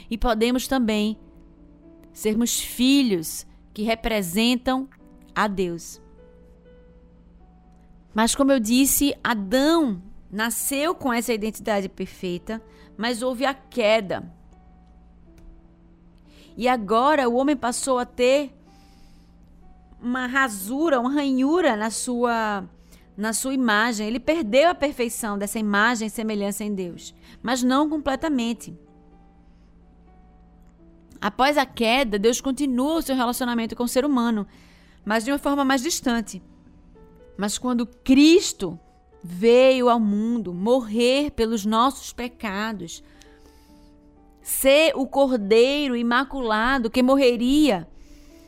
E 0.10 0.18
podemos 0.18 0.68
também 0.68 1.18
sermos 2.14 2.60
filhos 2.60 3.46
que 3.74 3.84
representam 3.84 4.88
a 5.34 5.48
Deus. 5.48 6.02
Mas, 8.14 8.34
como 8.34 8.52
eu 8.52 8.60
disse, 8.60 9.14
Adão 9.22 10.02
nasceu 10.32 10.96
com 10.96 11.12
essa 11.12 11.34
identidade 11.34 11.90
perfeita, 11.90 12.62
mas 12.98 13.22
houve 13.22 13.46
a 13.46 13.54
queda. 13.54 14.32
E 16.58 16.68
agora 16.68 17.28
o 17.28 17.36
homem 17.36 17.56
passou 17.56 18.00
a 18.00 18.06
ter 18.06 18.54
uma 20.02 20.28
rasura, 20.28 21.00
uma 21.00 21.12
ranhura 21.12 21.76
na 21.76 21.90
sua 21.90 22.64
na 23.18 23.34
sua 23.34 23.54
imagem. 23.54 24.08
Ele 24.08 24.20
perdeu 24.20 24.70
a 24.70 24.76
perfeição 24.76 25.38
dessa 25.38 25.58
imagem 25.58 26.08
e 26.08 26.12
semelhança 26.12 26.64
em 26.64 26.74
Deus, 26.74 27.14
mas 27.42 27.64
não 27.64 27.90
completamente. 27.90 28.78
Após 31.22 31.58
a 31.58 31.66
queda, 31.66 32.20
Deus 32.20 32.42
continua 32.42 32.98
o 32.98 33.02
seu 33.02 33.16
relacionamento 33.16 33.76
com 33.76 33.84
o 33.84 33.88
ser 33.88 34.06
humano, 34.06 34.46
mas 35.04 35.24
de 35.24 35.32
uma 35.32 35.40
forma 35.40 35.66
mais 35.66 35.82
distante. 35.82 36.42
Mas 37.38 37.58
quando 37.58 37.86
Cristo 37.86 38.80
veio 39.24 39.90
ao 39.90 40.00
mundo 40.00 40.54
morrer 40.54 41.32
pelos 41.32 41.66
nossos 41.66 42.14
pecados, 42.14 43.04
ser 44.46 44.92
o 44.96 45.08
cordeiro 45.08 45.96
imaculado 45.96 46.92
que 46.92 47.02
morreria 47.02 47.88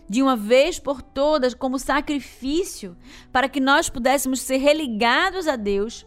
de 0.08 0.22
uma 0.22 0.36
vez 0.36 0.78
por 0.78 1.02
todas 1.02 1.56
como 1.56 1.80
sacrifício 1.80 2.96
para 3.32 3.50
que 3.50 3.60
nós 3.60 3.90
pudéssemos 3.90 4.42
ser 4.42 4.58
religados 4.58 5.48
a 5.48 5.56
Deus. 5.56 6.06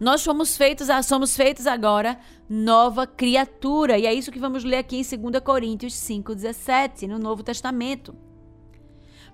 Nós 0.00 0.24
fomos 0.24 0.56
feitos, 0.56 0.88
somos 1.04 1.36
feitos 1.36 1.68
agora 1.68 2.18
nova 2.48 3.06
criatura. 3.06 3.96
E 3.96 4.04
é 4.04 4.12
isso 4.12 4.32
que 4.32 4.40
vamos 4.40 4.64
ler 4.64 4.78
aqui 4.78 4.96
em 4.96 5.02
2 5.04 5.40
Coríntios 5.44 5.94
5:17, 5.94 7.06
no 7.06 7.16
Novo 7.16 7.44
Testamento. 7.44 8.12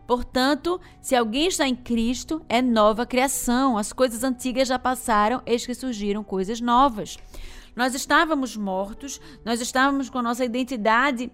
Portanto, 0.06 0.78
se 1.00 1.16
alguém 1.16 1.48
está 1.48 1.66
em 1.66 1.74
Cristo, 1.74 2.44
é 2.50 2.60
nova 2.60 3.06
criação. 3.06 3.78
As 3.78 3.94
coisas 3.94 4.22
antigas 4.22 4.68
já 4.68 4.78
passaram, 4.78 5.40
eis 5.46 5.64
que 5.64 5.74
surgiram 5.74 6.22
coisas 6.22 6.60
novas. 6.60 7.16
Nós 7.76 7.94
estávamos 7.94 8.56
mortos, 8.56 9.20
nós 9.44 9.60
estávamos 9.60 10.08
com 10.08 10.18
a 10.18 10.22
nossa 10.22 10.44
identidade 10.44 11.30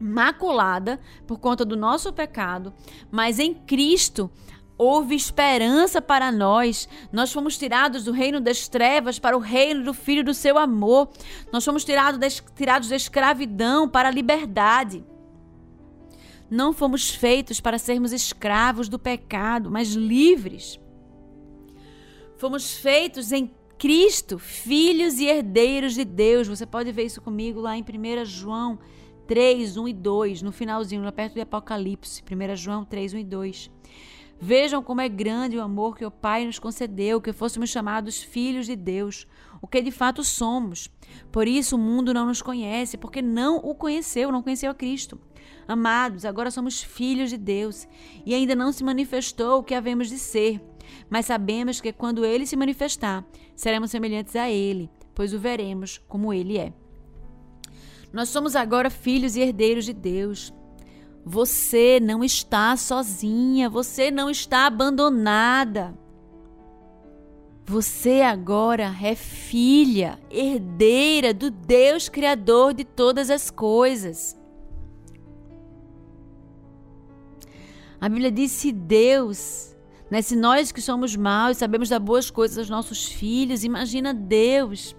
maculada 0.00 0.98
por 1.24 1.38
conta 1.38 1.64
do 1.64 1.76
nosso 1.76 2.12
pecado, 2.12 2.74
mas 3.08 3.38
em 3.38 3.54
Cristo 3.54 4.28
houve 4.76 5.14
esperança 5.14 6.02
para 6.02 6.32
nós. 6.32 6.88
Nós 7.12 7.32
fomos 7.32 7.56
tirados 7.56 8.04
do 8.04 8.10
reino 8.10 8.40
das 8.40 8.66
trevas 8.66 9.20
para 9.20 9.36
o 9.36 9.40
reino 9.40 9.84
do 9.84 9.94
Filho 9.94 10.24
do 10.24 10.34
seu 10.34 10.58
amor. 10.58 11.08
Nós 11.52 11.64
fomos 11.64 11.84
tirados 11.84 12.18
da, 12.18 12.28
tirados 12.56 12.88
da 12.88 12.96
escravidão 12.96 13.88
para 13.88 14.08
a 14.08 14.12
liberdade. 14.12 15.04
Não 16.50 16.72
fomos 16.72 17.10
feitos 17.10 17.60
para 17.60 17.78
sermos 17.78 18.12
escravos 18.12 18.88
do 18.88 18.98
pecado, 18.98 19.70
mas 19.70 19.92
livres. 19.92 20.80
Fomos 22.36 22.74
feitos 22.74 23.30
em 23.30 23.54
Cristo, 23.82 24.38
filhos 24.38 25.18
e 25.18 25.26
herdeiros 25.26 25.94
de 25.94 26.04
Deus. 26.04 26.46
Você 26.46 26.64
pode 26.64 26.92
ver 26.92 27.02
isso 27.02 27.20
comigo 27.20 27.60
lá 27.60 27.76
em 27.76 27.82
1 27.82 28.24
João 28.24 28.78
3, 29.26 29.76
1 29.76 29.88
e 29.88 29.92
2, 29.92 30.40
no 30.40 30.52
finalzinho, 30.52 31.02
lá 31.02 31.10
perto 31.10 31.34
do 31.34 31.40
Apocalipse. 31.40 32.22
1 32.22 32.54
João 32.54 32.84
3, 32.84 33.14
1 33.14 33.18
e 33.18 33.24
2. 33.24 33.70
Vejam 34.40 34.84
como 34.84 35.00
é 35.00 35.08
grande 35.08 35.56
o 35.56 35.62
amor 35.62 35.96
que 35.96 36.04
o 36.04 36.12
Pai 36.12 36.44
nos 36.44 36.60
concedeu, 36.60 37.20
que 37.20 37.32
fôssemos 37.32 37.70
chamados 37.70 38.22
filhos 38.22 38.66
de 38.66 38.76
Deus, 38.76 39.26
o 39.60 39.66
que 39.66 39.82
de 39.82 39.90
fato 39.90 40.22
somos. 40.22 40.88
Por 41.32 41.48
isso 41.48 41.74
o 41.74 41.78
mundo 41.78 42.14
não 42.14 42.26
nos 42.26 42.40
conhece, 42.40 42.96
porque 42.96 43.20
não 43.20 43.56
o 43.56 43.74
conheceu, 43.74 44.30
não 44.30 44.44
conheceu 44.44 44.70
a 44.70 44.74
Cristo. 44.74 45.18
Amados, 45.66 46.24
agora 46.24 46.52
somos 46.52 46.80
filhos 46.80 47.30
de 47.30 47.36
Deus 47.36 47.88
e 48.24 48.32
ainda 48.32 48.54
não 48.54 48.70
se 48.70 48.84
manifestou 48.84 49.58
o 49.58 49.64
que 49.64 49.74
havemos 49.74 50.08
de 50.08 50.20
ser. 50.20 50.60
Mas 51.08 51.26
sabemos 51.26 51.80
que 51.80 51.92
quando 51.92 52.24
ele 52.24 52.46
se 52.46 52.56
manifestar, 52.56 53.24
seremos 53.54 53.90
semelhantes 53.90 54.36
a 54.36 54.50
ele, 54.50 54.90
pois 55.14 55.32
o 55.32 55.38
veremos 55.38 55.98
como 56.08 56.32
ele 56.32 56.58
é. 56.58 56.72
Nós 58.12 58.28
somos 58.28 58.54
agora 58.54 58.90
filhos 58.90 59.36
e 59.36 59.40
herdeiros 59.40 59.84
de 59.84 59.92
Deus. 59.92 60.52
Você 61.24 62.00
não 62.00 62.22
está 62.22 62.76
sozinha, 62.76 63.70
você 63.70 64.10
não 64.10 64.28
está 64.28 64.66
abandonada. 64.66 65.96
Você 67.64 68.22
agora 68.22 68.94
é 69.02 69.14
filha, 69.14 70.18
herdeira 70.30 71.32
do 71.32 71.50
Deus 71.50 72.08
Criador 72.08 72.74
de 72.74 72.84
todas 72.84 73.30
as 73.30 73.50
coisas. 73.50 74.36
A 78.00 78.08
Bíblia 78.08 78.32
diz: 78.32 78.50
se 78.50 78.72
Deus, 78.72 79.71
né, 80.12 80.20
se 80.20 80.36
nós 80.36 80.70
que 80.70 80.82
somos 80.82 81.16
maus 81.16 81.56
sabemos 81.56 81.88
dar 81.88 81.98
boas 81.98 82.30
coisas 82.30 82.58
aos 82.58 82.68
nossos 82.68 83.06
filhos, 83.06 83.64
imagina 83.64 84.12
Deus. 84.12 84.94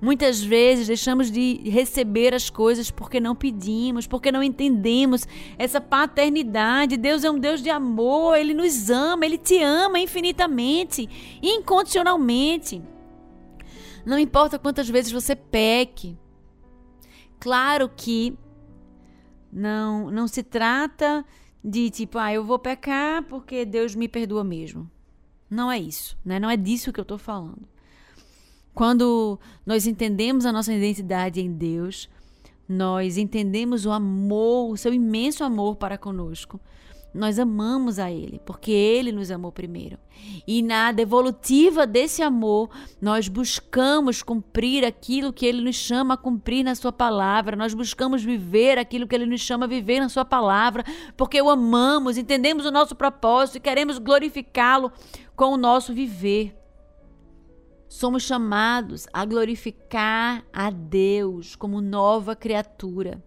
Muitas 0.00 0.40
vezes 0.40 0.86
deixamos 0.86 1.32
de 1.32 1.68
receber 1.68 2.32
as 2.32 2.48
coisas 2.48 2.88
porque 2.88 3.18
não 3.18 3.34
pedimos, 3.34 4.06
porque 4.06 4.30
não 4.30 4.44
entendemos 4.44 5.26
essa 5.58 5.80
paternidade. 5.80 6.96
Deus 6.96 7.24
é 7.24 7.30
um 7.30 7.40
Deus 7.40 7.60
de 7.60 7.70
amor, 7.70 8.36
ele 8.36 8.54
nos 8.54 8.88
ama, 8.88 9.26
ele 9.26 9.36
te 9.36 9.60
ama 9.60 9.98
infinitamente, 9.98 11.08
incondicionalmente. 11.42 12.80
Não 14.04 14.16
importa 14.16 14.60
quantas 14.60 14.88
vezes 14.88 15.10
você 15.10 15.34
peque. 15.34 16.16
Claro 17.40 17.90
que 17.96 18.38
não 19.52 20.08
não 20.08 20.28
se 20.28 20.44
trata 20.44 21.24
de 21.68 21.90
tipo, 21.90 22.16
ah, 22.16 22.32
eu 22.32 22.44
vou 22.44 22.60
pecar 22.60 23.24
porque 23.24 23.64
Deus 23.64 23.96
me 23.96 24.06
perdoa 24.06 24.44
mesmo. 24.44 24.88
Não 25.50 25.70
é 25.70 25.76
isso, 25.76 26.16
né? 26.24 26.38
Não 26.38 26.48
é 26.48 26.56
disso 26.56 26.92
que 26.92 27.00
eu 27.00 27.02
estou 27.02 27.18
falando. 27.18 27.66
Quando 28.72 29.36
nós 29.64 29.84
entendemos 29.84 30.46
a 30.46 30.52
nossa 30.52 30.72
identidade 30.72 31.40
em 31.40 31.52
Deus, 31.52 32.08
nós 32.68 33.16
entendemos 33.16 33.84
o 33.84 33.90
amor, 33.90 34.70
o 34.70 34.76
seu 34.76 34.94
imenso 34.94 35.42
amor 35.42 35.74
para 35.74 35.98
conosco, 35.98 36.60
nós 37.16 37.38
amamos 37.38 37.98
a 37.98 38.10
Ele, 38.10 38.40
porque 38.44 38.70
Ele 38.70 39.10
nos 39.10 39.30
amou 39.30 39.50
primeiro. 39.50 39.98
E 40.46 40.62
na 40.62 40.92
devolutiva 40.92 41.86
desse 41.86 42.22
amor, 42.22 42.68
nós 43.00 43.26
buscamos 43.28 44.22
cumprir 44.22 44.84
aquilo 44.84 45.32
que 45.32 45.46
Ele 45.46 45.62
nos 45.62 45.76
chama 45.76 46.14
a 46.14 46.18
cumprir 46.18 46.62
na 46.62 46.74
Sua 46.74 46.92
palavra, 46.92 47.56
nós 47.56 47.72
buscamos 47.74 48.22
viver 48.22 48.78
aquilo 48.78 49.06
que 49.06 49.14
Ele 49.14 49.26
nos 49.26 49.40
chama 49.40 49.64
a 49.64 49.68
viver 49.68 50.00
na 50.00 50.08
Sua 50.08 50.24
palavra, 50.24 50.84
porque 51.16 51.40
o 51.40 51.48
amamos, 51.48 52.18
entendemos 52.18 52.66
o 52.66 52.70
nosso 52.70 52.94
propósito 52.94 53.56
e 53.56 53.60
queremos 53.60 53.98
glorificá-lo 53.98 54.92
com 55.34 55.52
o 55.52 55.56
nosso 55.56 55.94
viver. 55.94 56.54
Somos 57.88 58.24
chamados 58.24 59.06
a 59.12 59.24
glorificar 59.24 60.44
a 60.52 60.70
Deus 60.70 61.56
como 61.56 61.80
nova 61.80 62.36
criatura, 62.36 63.22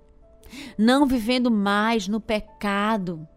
não 0.78 1.08
vivendo 1.08 1.50
mais 1.50 2.08
no 2.08 2.20
pecado 2.20 3.28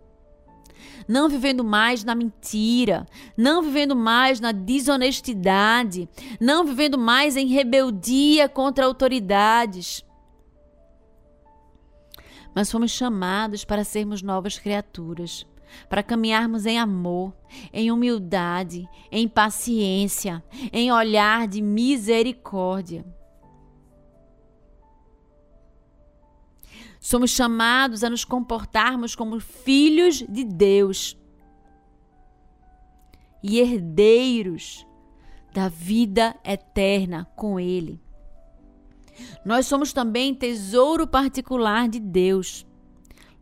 não 1.08 1.28
vivendo 1.28 1.64
mais 1.64 2.04
na 2.04 2.14
mentira, 2.14 3.06
não 3.36 3.62
vivendo 3.62 3.94
mais 3.94 4.40
na 4.40 4.52
desonestidade, 4.52 6.08
não 6.40 6.64
vivendo 6.64 6.98
mais 6.98 7.36
em 7.36 7.46
rebeldia 7.46 8.48
contra 8.48 8.86
autoridades. 8.86 10.04
Mas 12.54 12.70
fomos 12.70 12.90
chamados 12.90 13.64
para 13.64 13.84
sermos 13.84 14.22
novas 14.22 14.58
criaturas, 14.58 15.46
para 15.88 16.02
caminharmos 16.02 16.66
em 16.66 16.78
amor, 16.78 17.32
em 17.72 17.90
humildade, 17.90 18.86
em 19.10 19.26
paciência, 19.26 20.42
em 20.72 20.92
olhar 20.92 21.48
de 21.48 21.62
misericórdia. 21.62 23.04
Somos 27.02 27.32
chamados 27.32 28.04
a 28.04 28.08
nos 28.08 28.24
comportarmos 28.24 29.16
como 29.16 29.40
filhos 29.40 30.24
de 30.28 30.44
Deus 30.44 31.18
e 33.42 33.58
herdeiros 33.58 34.86
da 35.52 35.68
vida 35.68 36.36
eterna 36.44 37.24
com 37.34 37.58
Ele. 37.58 38.00
Nós 39.44 39.66
somos 39.66 39.92
também 39.92 40.32
tesouro 40.32 41.04
particular 41.04 41.88
de 41.88 41.98
Deus. 41.98 42.64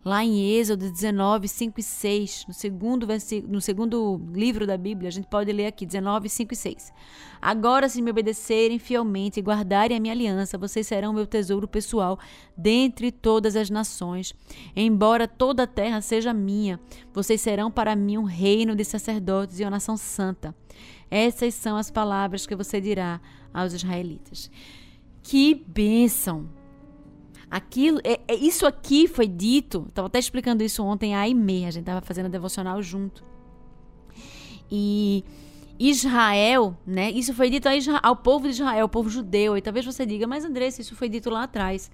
Lá 0.03 0.25
em 0.25 0.57
Êxodo 0.57 0.91
19, 0.91 1.47
5 1.47 1.79
e 1.79 1.83
6, 1.83 2.47
no 2.49 2.55
segundo, 2.55 3.07
versículo, 3.07 3.53
no 3.53 3.61
segundo 3.61 4.19
livro 4.33 4.67
da 4.67 4.79
Bíblia, 4.79 5.09
a 5.09 5.13
gente 5.13 5.27
pode 5.27 5.53
ler 5.53 5.67
aqui, 5.67 5.85
19, 5.85 6.27
5 6.27 6.55
e 6.55 6.57
6. 6.57 6.93
Agora, 7.41 7.87
se 7.87 8.01
me 8.01 8.11
obedecerem 8.11 8.79
fielmente 8.79 9.39
e 9.39 9.43
guardarem 9.43 9.95
a 9.95 10.01
minha 10.01 10.15
aliança, 10.15 10.57
vocês 10.57 10.87
serão 10.87 11.13
meu 11.13 11.27
tesouro 11.27 11.69
pessoal 11.69 12.19
dentre 12.57 13.13
todas 13.13 13.55
as 13.57 13.69
nações. 13.69 14.35
Embora 14.75 15.29
toda 15.29 15.65
a 15.65 15.67
terra 15.67 16.01
seja 16.01 16.33
minha, 16.33 16.81
vocês 17.13 17.39
serão 17.39 17.71
para 17.71 17.95
mim 17.95 18.17
um 18.17 18.25
reino 18.25 18.75
de 18.75 18.87
sacerdotes 18.87 19.61
e 19.61 19.65
uma 19.65 19.71
nação 19.71 19.99
santa. 19.99 20.55
Essas 21.11 21.55
são 21.55 21.77
as 21.77 21.91
palavras 21.91 22.47
que 22.47 22.57
você 22.57 22.81
dirá 22.81 23.21
aos 23.53 23.75
israelitas. 23.75 24.51
Que 25.23 25.55
bênção! 25.55 26.60
Aquilo, 27.51 27.99
é, 28.05 28.21
é, 28.29 28.35
isso 28.35 28.65
aqui 28.65 29.09
foi 29.09 29.27
dito, 29.27 29.87
estava 29.89 30.07
até 30.07 30.19
explicando 30.19 30.63
isso 30.63 30.85
ontem 30.85 31.15
a 31.17 31.21
Aimee, 31.21 31.65
a 31.67 31.71
gente 31.71 31.83
estava 31.83 32.01
fazendo 32.01 32.27
a 32.27 32.29
devocional 32.29 32.81
junto. 32.81 33.25
E 34.71 35.25
Israel, 35.81 36.77
né? 36.87 37.11
Isso 37.11 37.35
foi 37.35 37.51
dito 37.51 37.69
Israel, 37.69 38.01
ao 38.03 38.15
povo 38.15 38.45
de 38.45 38.53
Israel, 38.53 38.83
ao 38.83 38.89
povo 38.89 39.09
judeu. 39.09 39.57
E 39.57 39.63
talvez 39.63 39.85
você 39.85 40.07
diga, 40.07 40.27
mas 40.27 40.45
Andressa, 40.45 40.81
isso 40.81 40.95
foi 40.95 41.09
dito 41.09 41.29
lá 41.29 41.43
atrás. 41.43 41.91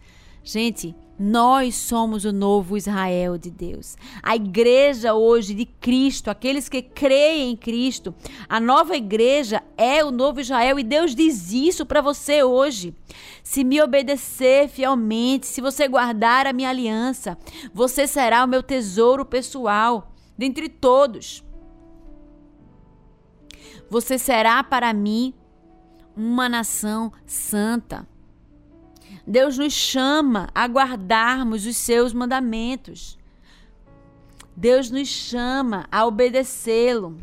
Gente, 0.49 0.95
nós 1.19 1.75
somos 1.75 2.25
o 2.25 2.33
novo 2.33 2.77
Israel 2.77 3.37
de 3.37 3.51
Deus. 3.51 3.97
A 4.23 4.37
igreja 4.37 5.13
hoje 5.13 5.53
de 5.55 5.67
Cristo, 5.67 6.31
aqueles 6.31 6.69
que 6.69 6.83
creem 6.83 7.51
em 7.51 7.57
Cristo, 7.57 8.15
a 8.49 8.61
nova 8.61 8.97
igreja 8.97 9.61
é 9.77 10.05
o 10.05 10.13
novo 10.13 10.41
Israel 10.41 10.79
e 10.79 10.85
Deus 10.85 11.17
diz 11.17 11.51
isso 11.51 11.85
para 11.85 12.01
você 12.01 12.45
hoje. 12.45 12.95
Se 13.43 13.65
me 13.65 13.83
obedecer 13.83 14.69
fielmente, 14.69 15.47
se 15.47 15.61
você 15.61 15.89
guardar 15.89 16.47
a 16.47 16.53
minha 16.53 16.71
aliança, 16.71 17.37
você 17.75 18.07
será 18.07 18.45
o 18.45 18.49
meu 18.49 18.63
tesouro 18.63 19.25
pessoal 19.25 20.13
dentre 20.39 20.69
todos. 20.69 21.45
Você 23.91 24.17
será 24.17 24.63
para 24.63 24.95
mim 24.95 25.35
uma 26.17 26.49
nação 26.49 27.13
santa. 27.27 28.07
Deus 29.27 29.59
nos 29.59 29.73
chama 29.73 30.49
a 30.55 30.67
guardarmos 30.67 31.67
os 31.67 31.77
seus 31.77 32.13
mandamentos. 32.13 33.19
Deus 34.57 34.91
nos 34.91 35.09
chama 35.09 35.87
a 35.91 36.07
obedecê-lo. 36.07 37.17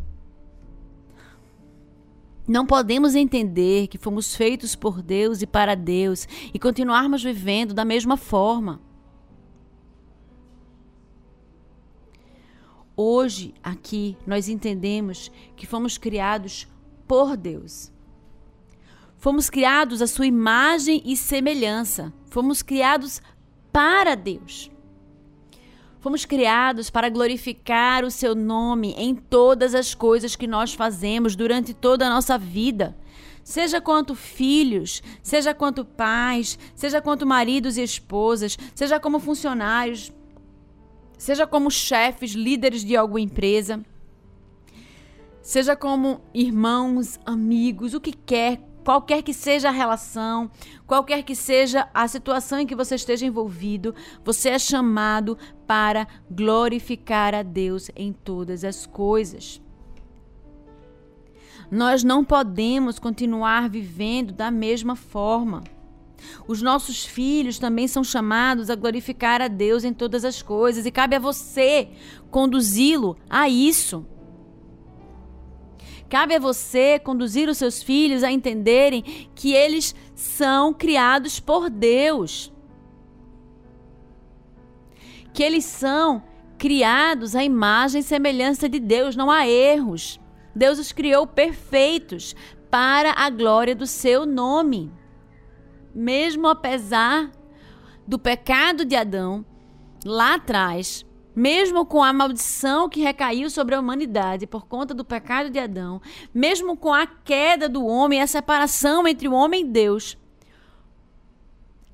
Não 2.46 2.66
podemos 2.66 3.16
entender 3.16 3.88
que 3.88 3.98
fomos 3.98 4.36
feitos 4.36 4.76
por 4.76 5.02
Deus 5.02 5.42
e 5.42 5.48
para 5.48 5.76
Deus 5.76 6.28
e 6.54 6.60
continuarmos 6.60 7.24
vivendo 7.24 7.74
da 7.74 7.86
mesma 7.86 8.18
forma. 8.18 8.82
Hoje, 12.96 13.54
aqui, 13.64 14.18
nós 14.28 14.50
entendemos 14.50 15.32
que 15.56 15.66
fomos 15.66 15.98
criados 15.98 16.68
por 17.08 17.38
Deus. 17.38 17.93
Fomos 19.24 19.50
criados 19.50 20.02
à 20.02 20.06
sua 20.06 20.28
imagem 20.28 21.02
e 21.06 21.16
semelhança. 21.16 22.12
Fomos 22.30 22.62
criados 22.62 23.22
para 23.72 24.16
Deus. 24.16 24.70
Fomos 26.02 26.26
criados 26.26 26.90
para 26.90 27.08
glorificar 27.08 28.04
o 28.04 28.12
seu 28.12 28.36
nome 28.36 28.94
em 28.98 29.16
todas 29.16 29.74
as 29.74 29.96
coisas 29.96 30.36
que 30.36 30.46
nós 30.46 30.74
fazemos 30.74 31.38
durante 31.38 31.74
toda 31.74 32.06
a 32.06 32.10
nossa 32.10 32.38
vida. 32.38 32.98
Seja 33.46 33.80
quanto 33.80 34.14
filhos, 34.14 35.02
seja 35.22 35.54
quanto 35.54 35.86
pais, 35.86 36.60
seja 36.76 37.02
quanto 37.02 37.26
maridos 37.26 37.78
e 37.78 37.82
esposas, 37.82 38.58
seja 38.76 39.00
como 39.00 39.22
funcionários, 39.22 40.12
seja 41.18 41.48
como 41.48 41.72
chefes, 41.72 42.32
líderes 42.34 42.84
de 42.84 42.98
alguma 42.98 43.22
empresa, 43.22 43.82
seja 45.42 45.78
como 45.78 46.20
irmãos, 46.34 47.18
amigos, 47.26 47.94
o 47.94 48.02
que 48.02 48.12
quer, 48.12 48.73
Qualquer 48.84 49.24
que 49.24 49.34
seja 49.34 49.70
a 49.70 49.72
relação, 49.72 50.52
qualquer 50.86 51.24
que 51.24 51.36
seja 51.36 51.88
a 51.94 52.08
situação 52.08 52.60
em 52.60 52.68
que 52.68 52.76
você 52.76 52.96
esteja 52.96 53.26
envolvido, 53.26 53.96
você 54.26 54.50
é 54.50 54.60
chamado 54.60 55.38
para 55.66 56.08
glorificar 56.30 57.34
a 57.34 57.44
Deus 57.44 57.90
em 57.96 58.12
todas 58.12 58.64
as 58.66 58.86
coisas. 58.86 59.62
Nós 61.72 62.04
não 62.04 62.26
podemos 62.26 63.00
continuar 63.00 63.70
vivendo 63.70 64.34
da 64.34 64.52
mesma 64.52 64.96
forma. 64.96 65.64
Os 66.48 66.62
nossos 66.62 67.06
filhos 67.06 67.58
também 67.58 67.88
são 67.88 68.04
chamados 68.04 68.70
a 68.70 68.76
glorificar 68.76 69.42
a 69.42 69.48
Deus 69.48 69.84
em 69.84 69.94
todas 69.94 70.26
as 70.26 70.42
coisas 70.42 70.86
e 70.86 70.92
cabe 70.92 71.16
a 71.16 71.20
você 71.20 71.90
conduzi-lo 72.30 73.18
a 73.30 73.48
isso. 73.50 74.06
Cabe 76.14 76.36
a 76.36 76.40
você 76.40 77.00
conduzir 77.00 77.50
os 77.50 77.58
seus 77.58 77.82
filhos 77.82 78.24
a 78.24 78.32
entenderem 78.32 79.02
que 79.34 79.52
eles 79.52 79.96
são 80.14 80.72
criados 80.72 81.40
por 81.40 81.72
Deus. 81.72 82.54
Que 85.34 85.42
eles 85.42 85.66
são 85.66 86.22
criados 86.56 87.36
à 87.36 87.44
imagem 87.44 88.02
e 88.02 88.04
semelhança 88.04 88.70
de 88.70 88.80
Deus, 88.80 89.16
não 89.16 89.32
há 89.32 89.48
erros. 89.48 90.20
Deus 90.56 90.78
os 90.78 90.92
criou 90.92 91.26
perfeitos 91.26 92.36
para 92.70 93.14
a 93.14 93.28
glória 93.32 93.76
do 93.76 93.88
seu 93.88 94.24
nome. 94.24 94.94
Mesmo 95.96 96.48
apesar 96.48 97.32
do 98.08 98.20
pecado 98.20 98.86
de 98.86 98.96
Adão, 98.96 99.44
lá 100.06 100.36
atrás, 100.36 101.04
mesmo 101.36 101.86
com 101.86 102.04
a 102.04 102.14
maldição 102.14 102.88
que 102.88 103.02
recaiu 103.02 103.50
sobre 103.50 103.76
a 103.76 103.80
humanidade 103.80 104.46
por 104.46 104.68
conta 104.68 104.94
do 104.94 105.04
pecado 105.04 105.50
de 105.50 105.60
Adão, 105.60 106.02
mesmo 106.34 106.78
com 106.78 106.94
a 106.94 107.08
queda 107.08 107.68
do 107.68 107.86
homem, 107.86 108.22
a 108.22 108.28
separação 108.28 109.08
entre 109.08 109.28
o 109.28 109.34
homem 109.34 109.62
e 109.62 109.70
Deus, 109.70 110.18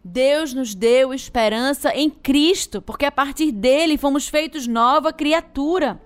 Deus 0.03 0.53
nos 0.53 0.73
deu 0.73 1.13
esperança 1.13 1.93
em 1.93 2.09
Cristo, 2.09 2.81
porque 2.81 3.05
a 3.05 3.11
partir 3.11 3.51
dele 3.51 3.97
fomos 3.97 4.27
feitos 4.27 4.65
nova 4.65 5.13
criatura. 5.13 6.01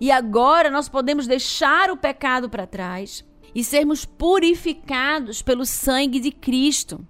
E 0.00 0.10
agora 0.12 0.70
nós 0.70 0.88
podemos 0.88 1.26
deixar 1.26 1.90
o 1.90 1.96
pecado 1.96 2.48
para 2.48 2.66
trás 2.66 3.24
e 3.54 3.64
sermos 3.64 4.04
purificados 4.04 5.42
pelo 5.42 5.66
sangue 5.66 6.20
de 6.20 6.30
Cristo 6.30 7.04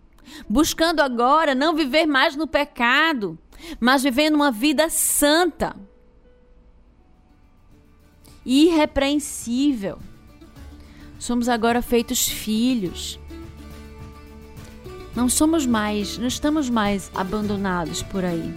buscando 0.48 1.00
agora 1.00 1.54
não 1.54 1.74
viver 1.74 2.06
mais 2.06 2.36
no 2.36 2.46
pecado, 2.46 3.38
mas 3.80 4.02
vivendo 4.02 4.34
uma 4.34 4.50
vida 4.50 4.88
santa, 4.88 5.74
irrepreensível. 8.44 9.98
Somos 11.18 11.48
agora 11.48 11.82
feitos 11.82 12.28
filhos. 12.28 13.18
Não 15.14 15.28
somos 15.28 15.66
mais, 15.66 16.16
não 16.16 16.28
estamos 16.28 16.70
mais 16.70 17.10
abandonados 17.14 18.02
por 18.02 18.24
aí. 18.24 18.54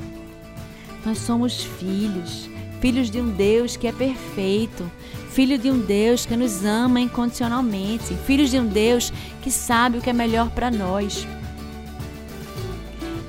Nós 1.06 1.18
somos 1.18 1.64
filhos, 1.64 2.48
filhos 2.80 3.10
de 3.10 3.20
um 3.20 3.30
Deus 3.32 3.76
que 3.76 3.88
é 3.88 3.92
perfeito, 3.92 4.90
filho 5.32 5.58
de 5.58 5.72
um 5.72 5.80
Deus 5.80 6.26
que 6.26 6.36
nos 6.36 6.64
ama 6.64 7.00
incondicionalmente, 7.00 8.16
filhos 8.28 8.52
de 8.52 8.60
um 8.60 8.68
Deus 8.68 9.12
que 9.42 9.50
sabe 9.50 9.98
o 9.98 10.02
que 10.02 10.10
é 10.10 10.14
melhor 10.14 10.52
para 10.52 10.70
nós. 10.70 11.26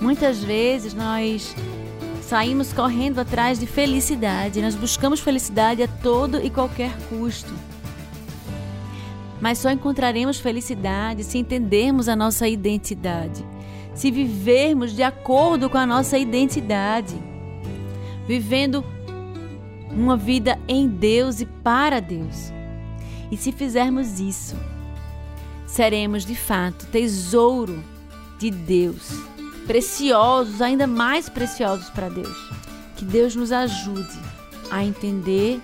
Muitas 0.02 0.42
vezes 0.42 0.94
nós 0.94 1.54
saímos 2.22 2.72
correndo 2.72 3.20
atrás 3.20 3.60
de 3.60 3.68
felicidade, 3.68 4.60
nós 4.60 4.74
buscamos 4.74 5.20
felicidade 5.20 5.80
a 5.80 5.86
todo 5.86 6.44
e 6.44 6.50
qualquer 6.50 6.90
custo. 7.08 7.54
Mas 9.40 9.58
só 9.58 9.70
encontraremos 9.70 10.40
felicidade 10.40 11.22
se 11.22 11.38
entendermos 11.38 12.08
a 12.08 12.16
nossa 12.16 12.48
identidade, 12.48 13.46
se 13.94 14.10
vivermos 14.10 14.92
de 14.92 15.04
acordo 15.04 15.70
com 15.70 15.78
a 15.78 15.86
nossa 15.86 16.18
identidade, 16.18 17.14
vivendo 18.26 18.84
uma 19.88 20.16
vida 20.16 20.58
em 20.66 20.88
Deus 20.88 21.40
e 21.40 21.46
para 21.46 22.00
Deus. 22.00 22.52
E 23.30 23.36
se 23.36 23.52
fizermos 23.52 24.18
isso, 24.18 24.56
seremos 25.64 26.26
de 26.26 26.34
fato 26.34 26.86
tesouro 26.86 27.84
de 28.36 28.50
Deus 28.50 29.30
preciosos, 29.66 30.60
ainda 30.60 30.86
mais 30.86 31.28
preciosos 31.28 31.88
para 31.90 32.08
Deus. 32.08 32.36
Que 32.96 33.04
Deus 33.04 33.34
nos 33.34 33.52
ajude 33.52 34.18
a 34.70 34.84
entender 34.84 35.60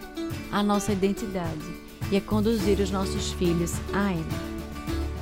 a 0.51 0.63
nossa 0.63 0.93
identidade 0.93 1.79
e 2.11 2.17
a 2.17 2.21
conduzir 2.21 2.81
os 2.81 2.91
nossos 2.91 3.33
filhos 3.33 3.75
a 3.93 4.13
ela. 4.13 4.49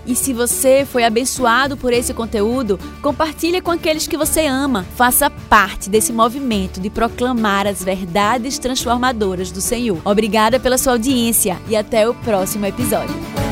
E 0.07 0.15
se 0.15 0.33
você 0.33 0.87
foi 0.91 1.03
abençoado 1.03 1.77
por 1.77 1.93
esse 1.93 2.15
conteúdo, 2.15 2.79
compartilhe 3.03 3.61
com 3.61 3.73
aqueles 3.73 4.07
que 4.07 4.17
você 4.17 4.47
ama. 4.47 4.87
Faça 4.95 5.29
parte 5.29 5.91
desse 5.91 6.13
movimento 6.13 6.81
de 6.81 6.89
proclamar 6.89 7.67
as 7.67 7.83
verdades 7.83 8.57
transformadoras 8.57 9.51
do 9.51 9.61
Senhor. 9.61 10.01
Obrigada 10.05 10.61
pela 10.61 10.79
sua 10.79 10.93
audiência 10.93 11.61
e 11.69 11.75
até 11.75 12.09
o 12.09 12.15
próximo 12.15 12.67
episódio. 12.67 13.46